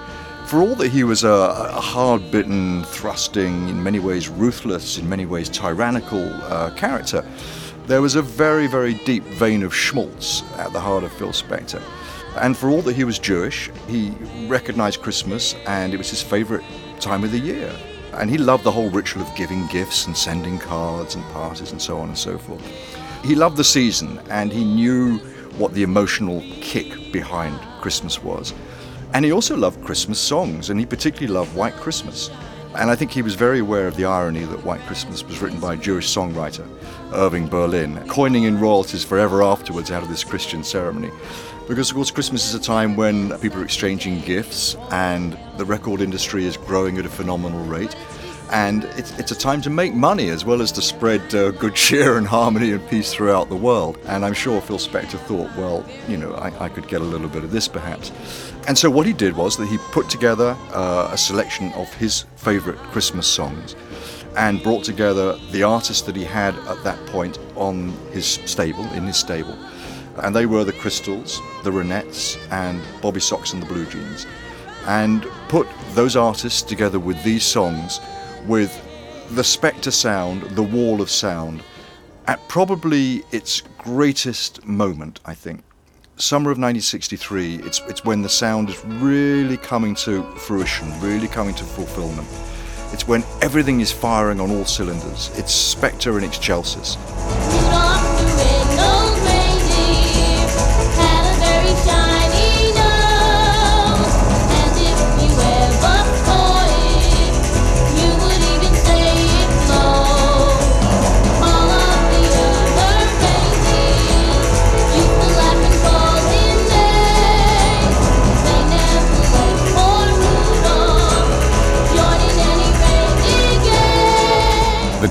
For 0.44 0.60
all 0.60 0.74
that 0.74 0.88
he 0.88 1.04
was 1.04 1.24
a, 1.24 1.30
a 1.30 1.80
hard 1.80 2.30
bitten, 2.30 2.84
thrusting, 2.84 3.70
in 3.70 3.82
many 3.82 3.98
ways 3.98 4.28
ruthless, 4.28 4.98
in 4.98 5.08
many 5.08 5.24
ways 5.24 5.48
tyrannical 5.48 6.28
uh, 6.52 6.74
character, 6.74 7.24
there 7.86 8.02
was 8.02 8.14
a 8.14 8.20
very, 8.20 8.66
very 8.66 8.92
deep 9.06 9.22
vein 9.24 9.62
of 9.62 9.74
schmaltz 9.74 10.42
at 10.58 10.74
the 10.74 10.80
heart 10.80 11.02
of 11.02 11.10
Phil 11.14 11.30
Spector. 11.30 11.80
And 12.36 12.54
for 12.54 12.68
all 12.68 12.82
that 12.82 12.94
he 12.94 13.04
was 13.04 13.18
Jewish, 13.18 13.70
he 13.88 14.12
recognized 14.48 15.00
Christmas 15.00 15.54
and 15.66 15.94
it 15.94 15.96
was 15.96 16.10
his 16.10 16.20
favorite 16.20 16.62
time 17.00 17.24
of 17.24 17.32
the 17.32 17.38
year. 17.38 17.74
And 18.12 18.28
he 18.28 18.36
loved 18.36 18.64
the 18.64 18.70
whole 18.70 18.90
ritual 18.90 19.22
of 19.22 19.34
giving 19.34 19.66
gifts 19.68 20.04
and 20.06 20.14
sending 20.14 20.58
cards 20.58 21.14
and 21.14 21.24
parties 21.32 21.72
and 21.72 21.80
so 21.80 21.96
on 22.00 22.08
and 22.08 22.18
so 22.18 22.36
forth. 22.36 22.62
He 23.24 23.34
loved 23.34 23.56
the 23.56 23.64
season 23.64 24.20
and 24.28 24.52
he 24.52 24.62
knew 24.62 25.22
what 25.58 25.74
the 25.74 25.82
emotional 25.82 26.42
kick 26.60 27.12
behind 27.12 27.58
Christmas 27.80 28.22
was. 28.22 28.52
And 29.14 29.24
he 29.24 29.32
also 29.32 29.56
loved 29.56 29.84
Christmas 29.84 30.18
songs, 30.18 30.70
and 30.70 30.78
he 30.78 30.86
particularly 30.86 31.32
loved 31.32 31.54
White 31.56 31.74
Christmas. 31.74 32.30
And 32.74 32.90
I 32.90 32.94
think 32.94 33.10
he 33.10 33.22
was 33.22 33.34
very 33.34 33.60
aware 33.60 33.86
of 33.86 33.96
the 33.96 34.04
irony 34.04 34.44
that 34.44 34.64
White 34.64 34.82
Christmas 34.82 35.24
was 35.24 35.40
written 35.40 35.58
by 35.58 35.74
a 35.74 35.76
Jewish 35.78 36.14
songwriter, 36.14 36.68
Irving 37.14 37.48
Berlin, 37.48 38.06
coining 38.06 38.44
in 38.44 38.60
royalties 38.60 39.04
forever 39.04 39.42
afterwards 39.42 39.90
out 39.90 40.02
of 40.02 40.10
this 40.10 40.24
Christian 40.24 40.62
ceremony. 40.62 41.10
Because, 41.68 41.88
of 41.88 41.96
course, 41.96 42.10
Christmas 42.10 42.46
is 42.46 42.54
a 42.54 42.60
time 42.60 42.94
when 42.94 43.36
people 43.38 43.60
are 43.60 43.64
exchanging 43.64 44.20
gifts 44.20 44.76
and 44.90 45.38
the 45.56 45.64
record 45.64 46.02
industry 46.02 46.44
is 46.44 46.56
growing 46.58 46.98
at 46.98 47.06
a 47.06 47.08
phenomenal 47.08 47.64
rate. 47.64 47.96
And 48.52 48.84
it's, 48.96 49.18
it's 49.18 49.32
a 49.32 49.36
time 49.36 49.60
to 49.62 49.70
make 49.70 49.92
money 49.92 50.28
as 50.28 50.44
well 50.44 50.62
as 50.62 50.70
to 50.72 50.82
spread 50.82 51.34
uh, 51.34 51.50
good 51.50 51.74
cheer 51.74 52.16
and 52.16 52.26
harmony 52.26 52.72
and 52.72 52.88
peace 52.88 53.12
throughout 53.12 53.48
the 53.48 53.56
world. 53.56 53.98
And 54.06 54.24
I'm 54.24 54.34
sure 54.34 54.60
Phil 54.60 54.78
Spector 54.78 55.18
thought, 55.18 55.50
well, 55.56 55.84
you 56.08 56.16
know, 56.16 56.34
I, 56.34 56.66
I 56.66 56.68
could 56.68 56.86
get 56.86 57.00
a 57.00 57.04
little 57.04 57.28
bit 57.28 57.42
of 57.42 57.50
this 57.50 57.66
perhaps. 57.66 58.12
And 58.68 58.78
so 58.78 58.88
what 58.90 59.06
he 59.06 59.12
did 59.12 59.36
was 59.36 59.56
that 59.56 59.66
he 59.66 59.78
put 59.90 60.08
together 60.08 60.56
uh, 60.72 61.08
a 61.10 61.18
selection 61.18 61.72
of 61.72 61.92
his 61.94 62.24
favorite 62.36 62.78
Christmas 62.92 63.26
songs 63.26 63.74
and 64.36 64.62
brought 64.62 64.84
together 64.84 65.36
the 65.50 65.62
artists 65.62 66.02
that 66.02 66.14
he 66.14 66.24
had 66.24 66.54
at 66.68 66.82
that 66.84 67.04
point 67.06 67.38
on 67.56 67.88
his 68.12 68.26
stable, 68.26 68.84
in 68.92 69.04
his 69.04 69.16
stable. 69.16 69.58
And 70.18 70.34
they 70.34 70.46
were 70.46 70.64
the 70.64 70.72
Crystals, 70.72 71.40
the 71.64 71.70
Ronettes, 71.70 72.38
and 72.50 72.80
Bob 73.02 73.14
B. 73.14 73.20
Soxx 73.20 73.52
and 73.52 73.62
the 73.62 73.66
Blue 73.66 73.86
Jeans. 73.86 74.26
And 74.86 75.26
put 75.48 75.66
those 75.94 76.16
artists 76.16 76.62
together 76.62 76.98
with 76.98 77.22
these 77.24 77.44
songs 77.44 78.00
with 78.46 78.72
the 79.30 79.42
Spector 79.42 79.92
sound, 79.92 80.42
the 80.56 80.62
wall 80.62 81.00
of 81.00 81.10
sound, 81.10 81.62
at 82.26 82.46
probably 82.48 83.24
its 83.32 83.62
greatest 83.78 84.64
moment, 84.66 85.20
I 85.24 85.34
think. 85.34 85.62
Summer 86.16 86.50
of 86.50 86.58
1963, 86.58 87.56
it's, 87.56 87.80
it's 87.88 88.04
when 88.04 88.22
the 88.22 88.28
sound 88.28 88.70
is 88.70 88.84
really 88.84 89.56
coming 89.56 89.94
to 89.96 90.22
fruition, 90.36 90.88
really 91.00 91.28
coming 91.28 91.54
to 91.54 91.64
fulfillment. 91.64 92.28
It's 92.92 93.06
when 93.06 93.22
everything 93.42 93.80
is 93.80 93.92
firing 93.92 94.40
on 94.40 94.50
all 94.50 94.64
cylinders. 94.64 95.30
It's 95.36 95.74
Spector 95.74 96.16
in 96.16 96.24
excelsis. 96.24 96.96
Rudolph 96.96 97.55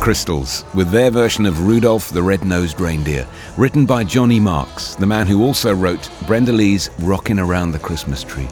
Crystals, 0.06 0.66
with 0.76 0.92
their 0.92 1.10
version 1.10 1.48
of 1.48 1.66
Rudolph 1.66 2.12
the 2.12 2.22
Red-Nosed 2.22 2.80
Reindeer, 2.80 3.28
written 3.58 3.88
by 3.88 4.04
Johnny 4.04 4.40
Marks, 4.40 4.94
the 4.94 5.08
man 5.08 5.26
who 5.26 5.44
also 5.44 5.74
wrote 5.74 6.12
Brenda 6.28 6.52
Lee's 6.52 6.92
Rockin' 7.00 7.40
Around 7.40 7.72
the 7.72 7.80
Christmas 7.80 8.24
Tree. 8.24 8.48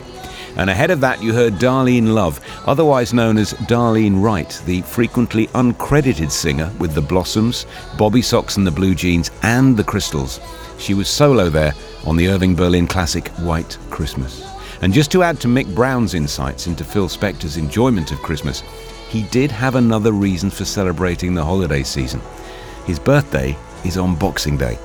And 0.57 0.67
ahead 0.67 0.89
of 0.89 0.99
that, 1.01 1.21
you 1.21 1.31
heard 1.31 1.59
Darlene 1.59 2.11
Love, 2.11 2.41
otherwise 2.65 3.13
known 3.13 3.37
as 3.37 3.53
Darlene 3.69 4.19
Wright, 4.19 4.59
the 4.65 4.81
frequently 4.81 5.45
uncredited 5.49 6.31
singer 6.31 6.71
with 6.79 6.95
the 6.95 7.03
Blossoms, 7.03 7.67
Bobby 7.99 8.23
Sox 8.23 8.57
and 8.57 8.65
the 8.65 8.71
Blue 8.71 8.95
Jeans, 8.95 9.29
and 9.43 9.77
the 9.77 9.83
Crystals. 9.83 10.39
She 10.79 10.95
was 10.95 11.07
solo 11.07 11.51
there 11.51 11.75
on 12.07 12.17
the 12.17 12.29
Irving 12.29 12.55
Berlin 12.55 12.87
classic 12.87 13.27
White 13.41 13.77
Christmas. 13.91 14.43
And 14.81 14.91
just 14.91 15.11
to 15.11 15.21
add 15.21 15.39
to 15.41 15.47
Mick 15.47 15.73
Brown's 15.75 16.15
insights 16.15 16.65
into 16.65 16.83
Phil 16.83 17.07
Spector's 17.07 17.57
enjoyment 17.57 18.11
of 18.11 18.17
Christmas, 18.23 18.63
he 19.13 19.21
did 19.21 19.51
have 19.51 19.75
another 19.75 20.11
reason 20.11 20.49
for 20.49 20.65
celebrating 20.65 21.35
the 21.35 21.45
holiday 21.45 21.83
season. 21.83 22.19
His 22.87 22.97
birthday 22.97 23.55
is 23.85 23.95
on 23.95 24.15
Boxing 24.15 24.57
Day. 24.57 24.79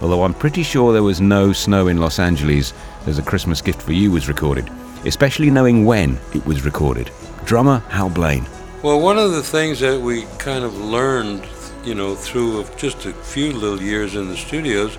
Although 0.00 0.24
I'm 0.24 0.34
pretty 0.34 0.64
sure 0.64 0.92
there 0.92 1.04
was 1.04 1.20
no 1.20 1.52
snow 1.52 1.86
in 1.86 1.98
Los 1.98 2.18
Angeles 2.18 2.74
as 3.06 3.20
a 3.20 3.22
Christmas 3.22 3.62
gift 3.62 3.80
for 3.80 3.92
you 3.92 4.10
was 4.10 4.26
recorded, 4.26 4.68
especially 5.04 5.50
knowing 5.50 5.84
when 5.84 6.18
it 6.34 6.44
was 6.44 6.64
recorded. 6.64 7.12
Drummer 7.44 7.78
Hal 7.90 8.10
Blaine. 8.10 8.44
Well, 8.82 9.00
one 9.00 9.18
of 9.18 9.30
the 9.30 9.42
things 9.42 9.78
that 9.78 10.00
we 10.00 10.24
kind 10.38 10.64
of 10.64 10.76
learned, 10.76 11.46
you 11.84 11.94
know, 11.94 12.16
through 12.16 12.64
just 12.76 13.06
a 13.06 13.12
few 13.12 13.52
little 13.52 13.80
years 13.80 14.16
in 14.16 14.26
the 14.26 14.36
studios 14.36 14.98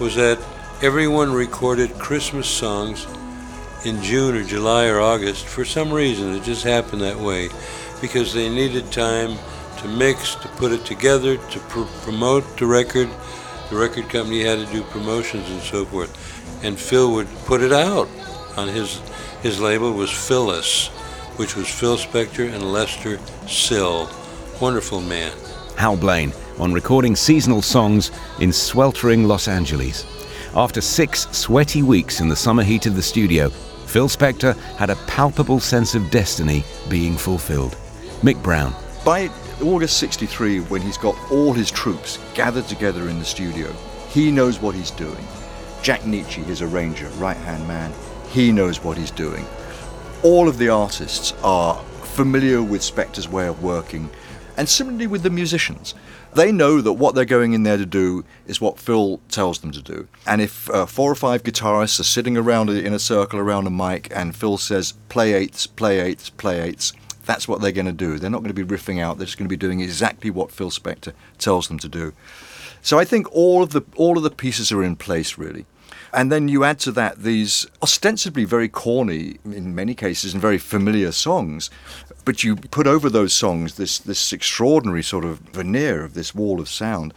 was 0.00 0.16
that 0.16 0.44
everyone 0.82 1.32
recorded 1.32 1.96
Christmas 2.00 2.48
songs 2.48 3.06
in 3.84 4.02
June 4.02 4.34
or 4.34 4.42
July 4.42 4.86
or 4.86 5.00
August. 5.00 5.46
For 5.46 5.64
some 5.64 5.92
reason, 5.92 6.34
it 6.34 6.42
just 6.42 6.64
happened 6.64 7.02
that 7.02 7.18
way 7.18 7.48
because 8.02 8.34
they 8.34 8.50
needed 8.50 8.92
time 8.92 9.38
to 9.78 9.88
mix, 9.88 10.34
to 10.34 10.48
put 10.48 10.72
it 10.72 10.84
together, 10.84 11.36
to 11.36 11.58
pr- 11.60 12.02
promote 12.02 12.44
the 12.58 12.66
record. 12.66 13.08
The 13.70 13.76
record 13.76 14.10
company 14.10 14.42
had 14.42 14.58
to 14.58 14.70
do 14.70 14.82
promotions 14.82 15.48
and 15.48 15.62
so 15.62 15.86
forth. 15.86 16.12
And 16.62 16.78
Phil 16.78 17.10
would 17.12 17.28
put 17.46 17.62
it 17.62 17.72
out 17.72 18.08
on 18.58 18.68
his 18.68 19.00
his 19.42 19.60
label 19.60 19.92
was 19.92 20.10
Philles, 20.10 20.88
which 21.36 21.56
was 21.56 21.68
Phil 21.68 21.96
Spector 21.96 22.52
and 22.52 22.72
Lester 22.72 23.18
Sill. 23.48 24.08
Wonderful 24.60 25.00
man. 25.00 25.32
Hal 25.76 25.96
Blaine 25.96 26.32
on 26.60 26.72
recording 26.72 27.16
seasonal 27.16 27.62
songs 27.62 28.12
in 28.38 28.52
sweltering 28.52 29.24
Los 29.26 29.48
Angeles. 29.48 30.06
After 30.54 30.80
six 30.80 31.26
sweaty 31.32 31.82
weeks 31.82 32.20
in 32.20 32.28
the 32.28 32.36
summer 32.36 32.62
heat 32.62 32.86
of 32.86 32.94
the 32.94 33.02
studio, 33.02 33.48
Phil 33.86 34.08
Spector 34.08 34.56
had 34.76 34.90
a 34.90 34.96
palpable 35.06 35.58
sense 35.58 35.94
of 35.96 36.10
destiny 36.10 36.62
being 36.88 37.16
fulfilled. 37.16 37.76
Mick 38.22 38.40
Brown. 38.40 38.72
By 39.04 39.30
August 39.60 39.96
63, 39.96 40.60
when 40.60 40.80
he's 40.80 40.96
got 40.96 41.16
all 41.32 41.52
his 41.52 41.72
troops 41.72 42.20
gathered 42.34 42.68
together 42.68 43.08
in 43.08 43.18
the 43.18 43.24
studio, 43.24 43.72
he 44.10 44.30
knows 44.30 44.60
what 44.60 44.76
he's 44.76 44.92
doing. 44.92 45.26
Jack 45.82 46.02
Nitzsche, 46.02 46.44
his 46.44 46.62
arranger, 46.62 47.08
right 47.18 47.36
hand 47.36 47.66
man, 47.66 47.92
he 48.28 48.52
knows 48.52 48.84
what 48.84 48.96
he's 48.96 49.10
doing. 49.10 49.44
All 50.22 50.48
of 50.48 50.58
the 50.58 50.68
artists 50.68 51.34
are 51.42 51.82
familiar 52.14 52.62
with 52.62 52.82
Spector's 52.82 53.28
way 53.28 53.48
of 53.48 53.60
working, 53.60 54.08
and 54.56 54.68
similarly 54.68 55.08
with 55.08 55.24
the 55.24 55.30
musicians. 55.30 55.96
They 56.34 56.52
know 56.52 56.80
that 56.80 56.92
what 56.92 57.16
they're 57.16 57.24
going 57.24 57.54
in 57.54 57.64
there 57.64 57.76
to 57.76 57.84
do 57.84 58.24
is 58.46 58.60
what 58.60 58.78
Phil 58.78 59.20
tells 59.30 59.58
them 59.58 59.72
to 59.72 59.82
do. 59.82 60.06
And 60.28 60.40
if 60.40 60.70
uh, 60.70 60.86
four 60.86 61.10
or 61.10 61.16
five 61.16 61.42
guitarists 61.42 61.98
are 61.98 62.04
sitting 62.04 62.36
around 62.36 62.70
in 62.70 62.94
a 62.94 63.00
circle 63.00 63.40
around 63.40 63.66
a 63.66 63.70
mic 63.70 64.10
and 64.14 64.34
Phil 64.34 64.58
says, 64.58 64.92
play 65.08 65.34
eighths, 65.34 65.66
play 65.66 65.98
eighths, 65.98 66.30
play 66.30 66.60
eighths, 66.60 66.92
that's 67.24 67.46
what 67.46 67.60
they're 67.60 67.72
going 67.72 67.86
to 67.86 67.92
do. 67.92 68.18
They're 68.18 68.30
not 68.30 68.42
going 68.42 68.54
to 68.54 68.64
be 68.64 68.76
riffing 68.76 69.00
out, 69.00 69.18
they're 69.18 69.26
just 69.26 69.38
going 69.38 69.48
to 69.48 69.52
be 69.52 69.56
doing 69.56 69.80
exactly 69.80 70.30
what 70.30 70.50
Phil 70.50 70.70
Spector 70.70 71.12
tells 71.38 71.68
them 71.68 71.78
to 71.78 71.88
do. 71.88 72.12
So 72.80 72.98
I 72.98 73.04
think 73.04 73.32
all 73.32 73.62
of 73.62 73.70
the 73.70 73.82
all 73.96 74.16
of 74.16 74.22
the 74.22 74.30
pieces 74.30 74.72
are 74.72 74.82
in 74.82 74.96
place 74.96 75.38
really. 75.38 75.66
And 76.14 76.30
then 76.30 76.48
you 76.48 76.62
add 76.62 76.78
to 76.80 76.92
that 76.92 77.22
these 77.22 77.66
ostensibly 77.82 78.44
very 78.44 78.68
corny, 78.68 79.38
in 79.46 79.74
many 79.74 79.94
cases, 79.94 80.34
and 80.34 80.42
very 80.42 80.58
familiar 80.58 81.10
songs, 81.10 81.70
but 82.24 82.44
you 82.44 82.56
put 82.56 82.86
over 82.86 83.08
those 83.08 83.32
songs 83.32 83.76
this 83.76 83.98
this 83.98 84.32
extraordinary 84.32 85.02
sort 85.02 85.24
of 85.24 85.38
veneer 85.38 86.04
of 86.04 86.14
this 86.14 86.34
wall 86.34 86.60
of 86.60 86.68
sound, 86.68 87.14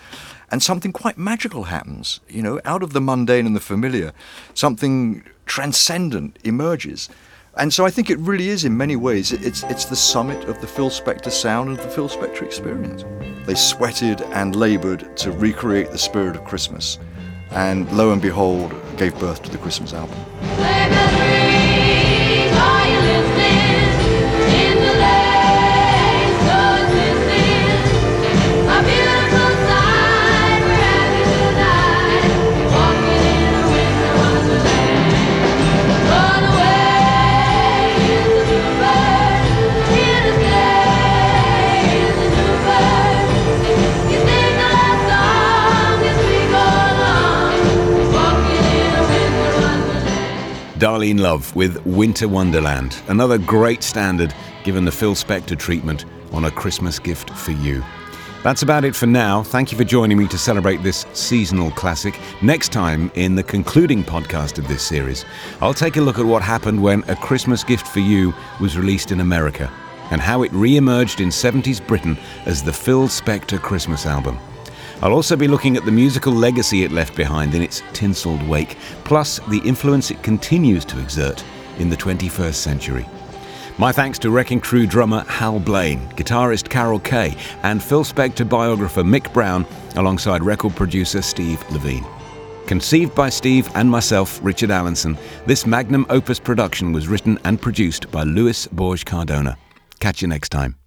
and 0.49 0.63
something 0.63 0.93
quite 0.93 1.17
magical 1.17 1.63
happens. 1.63 2.21
You 2.29 2.41
know, 2.41 2.61
out 2.63 2.83
of 2.83 2.93
the 2.93 3.01
mundane 3.01 3.45
and 3.45 3.55
the 3.55 3.59
familiar, 3.59 4.13
something 4.53 5.23
transcendent 5.45 6.39
emerges. 6.43 7.09
And 7.57 7.73
so 7.73 7.85
I 7.85 7.89
think 7.89 8.09
it 8.09 8.19
really 8.19 8.49
is, 8.49 8.65
in 8.65 8.75
many 8.75 8.97
ways, 8.97 9.31
it's, 9.31 9.63
it's 9.63 9.85
the 9.85 9.95
summit 9.95 10.43
of 10.49 10.59
the 10.59 10.67
Phil 10.67 10.89
Spector 10.89 11.31
sound 11.31 11.69
and 11.69 11.77
the 11.77 11.87
Phil 11.87 12.09
Spector 12.09 12.41
experience. 12.41 13.05
They 13.45 13.55
sweated 13.55 14.21
and 14.21 14.55
laboured 14.55 15.15
to 15.17 15.31
recreate 15.31 15.91
the 15.91 15.97
spirit 15.97 16.35
of 16.35 16.43
Christmas, 16.43 16.99
and 17.51 17.89
lo 17.95 18.11
and 18.11 18.21
behold, 18.21 18.75
gave 18.97 19.17
birth 19.19 19.41
to 19.43 19.51
the 19.51 19.57
Christmas 19.57 19.93
album. 19.93 20.17
Darlene 50.79 51.21
Love 51.21 51.55
with 51.55 51.85
Winter 51.85 52.27
Wonderland, 52.27 53.01
another 53.07 53.37
great 53.37 53.81
standard 53.81 54.33
given 54.65 54.83
the 54.83 54.91
Phil 54.91 55.15
Spector 55.15 55.57
treatment 55.57 56.03
on 56.33 56.43
a 56.43 56.51
Christmas 56.51 56.99
gift 56.99 57.29
for 57.29 57.51
you. 57.51 57.81
That's 58.43 58.61
about 58.61 58.83
it 58.83 58.93
for 58.93 59.05
now. 59.05 59.41
Thank 59.41 59.71
you 59.71 59.77
for 59.77 59.85
joining 59.85 60.17
me 60.17 60.27
to 60.27 60.37
celebrate 60.37 60.83
this 60.83 61.05
seasonal 61.13 61.71
classic. 61.71 62.19
Next 62.41 62.73
time, 62.73 63.09
in 63.15 63.35
the 63.35 63.41
concluding 63.41 64.03
podcast 64.03 64.57
of 64.57 64.67
this 64.67 64.83
series, 64.83 65.23
I'll 65.61 65.73
take 65.73 65.95
a 65.95 66.01
look 66.01 66.19
at 66.19 66.25
what 66.25 66.41
happened 66.41 66.83
when 66.83 67.09
A 67.09 67.15
Christmas 67.15 67.63
Gift 67.63 67.87
for 67.87 68.01
You 68.01 68.33
was 68.59 68.77
released 68.77 69.13
in 69.13 69.21
America 69.21 69.71
and 70.11 70.19
how 70.19 70.43
it 70.43 70.51
re 70.51 70.75
emerged 70.75 71.21
in 71.21 71.29
70s 71.29 71.85
Britain 71.87 72.17
as 72.45 72.61
the 72.61 72.73
Phil 72.73 73.07
Spector 73.07 73.61
Christmas 73.61 74.05
album. 74.05 74.37
I'll 75.05 75.13
also 75.13 75.35
be 75.35 75.47
looking 75.47 75.77
at 75.77 75.85
the 75.85 75.91
musical 75.91 76.33
legacy 76.33 76.83
it 76.83 76.91
left 76.91 77.15
behind 77.15 77.53
in 77.53 77.61
its 77.61 77.83
tinselled 77.93 78.41
wake, 78.47 78.75
plus 79.03 79.37
the 79.49 79.59
influence 79.59 80.09
it 80.09 80.23
continues 80.23 80.83
to 80.85 80.99
exert 80.99 81.43
in 81.77 81.91
the 81.91 81.95
21st 81.95 82.55
century. 82.55 83.05
My 83.77 83.91
thanks 83.91 84.17
to 84.17 84.31
Wrecking 84.31 84.61
Crew 84.61 84.87
drummer 84.87 85.23
Hal 85.25 85.59
Blaine, 85.59 86.09
guitarist 86.13 86.69
Carol 86.69 86.99
Kaye, 86.99 87.37
and 87.61 87.83
Phil 87.83 88.03
Spector 88.03 88.49
biographer 88.49 89.03
Mick 89.03 89.31
Brown, 89.31 89.67
alongside 89.95 90.43
record 90.43 90.75
producer 90.75 91.21
Steve 91.21 91.63
Levine. 91.69 92.07
Conceived 92.65 93.13
by 93.13 93.29
Steve 93.29 93.69
and 93.75 93.87
myself, 93.87 94.39
Richard 94.41 94.71
Allinson, 94.71 95.19
this 95.45 95.67
magnum 95.67 96.07
opus 96.09 96.39
production 96.39 96.91
was 96.91 97.07
written 97.07 97.37
and 97.43 97.61
produced 97.61 98.09
by 98.09 98.23
Lewis 98.23 98.65
Borg-Cardona. 98.65 99.55
Catch 99.99 100.23
you 100.23 100.27
next 100.27 100.49
time. 100.49 100.77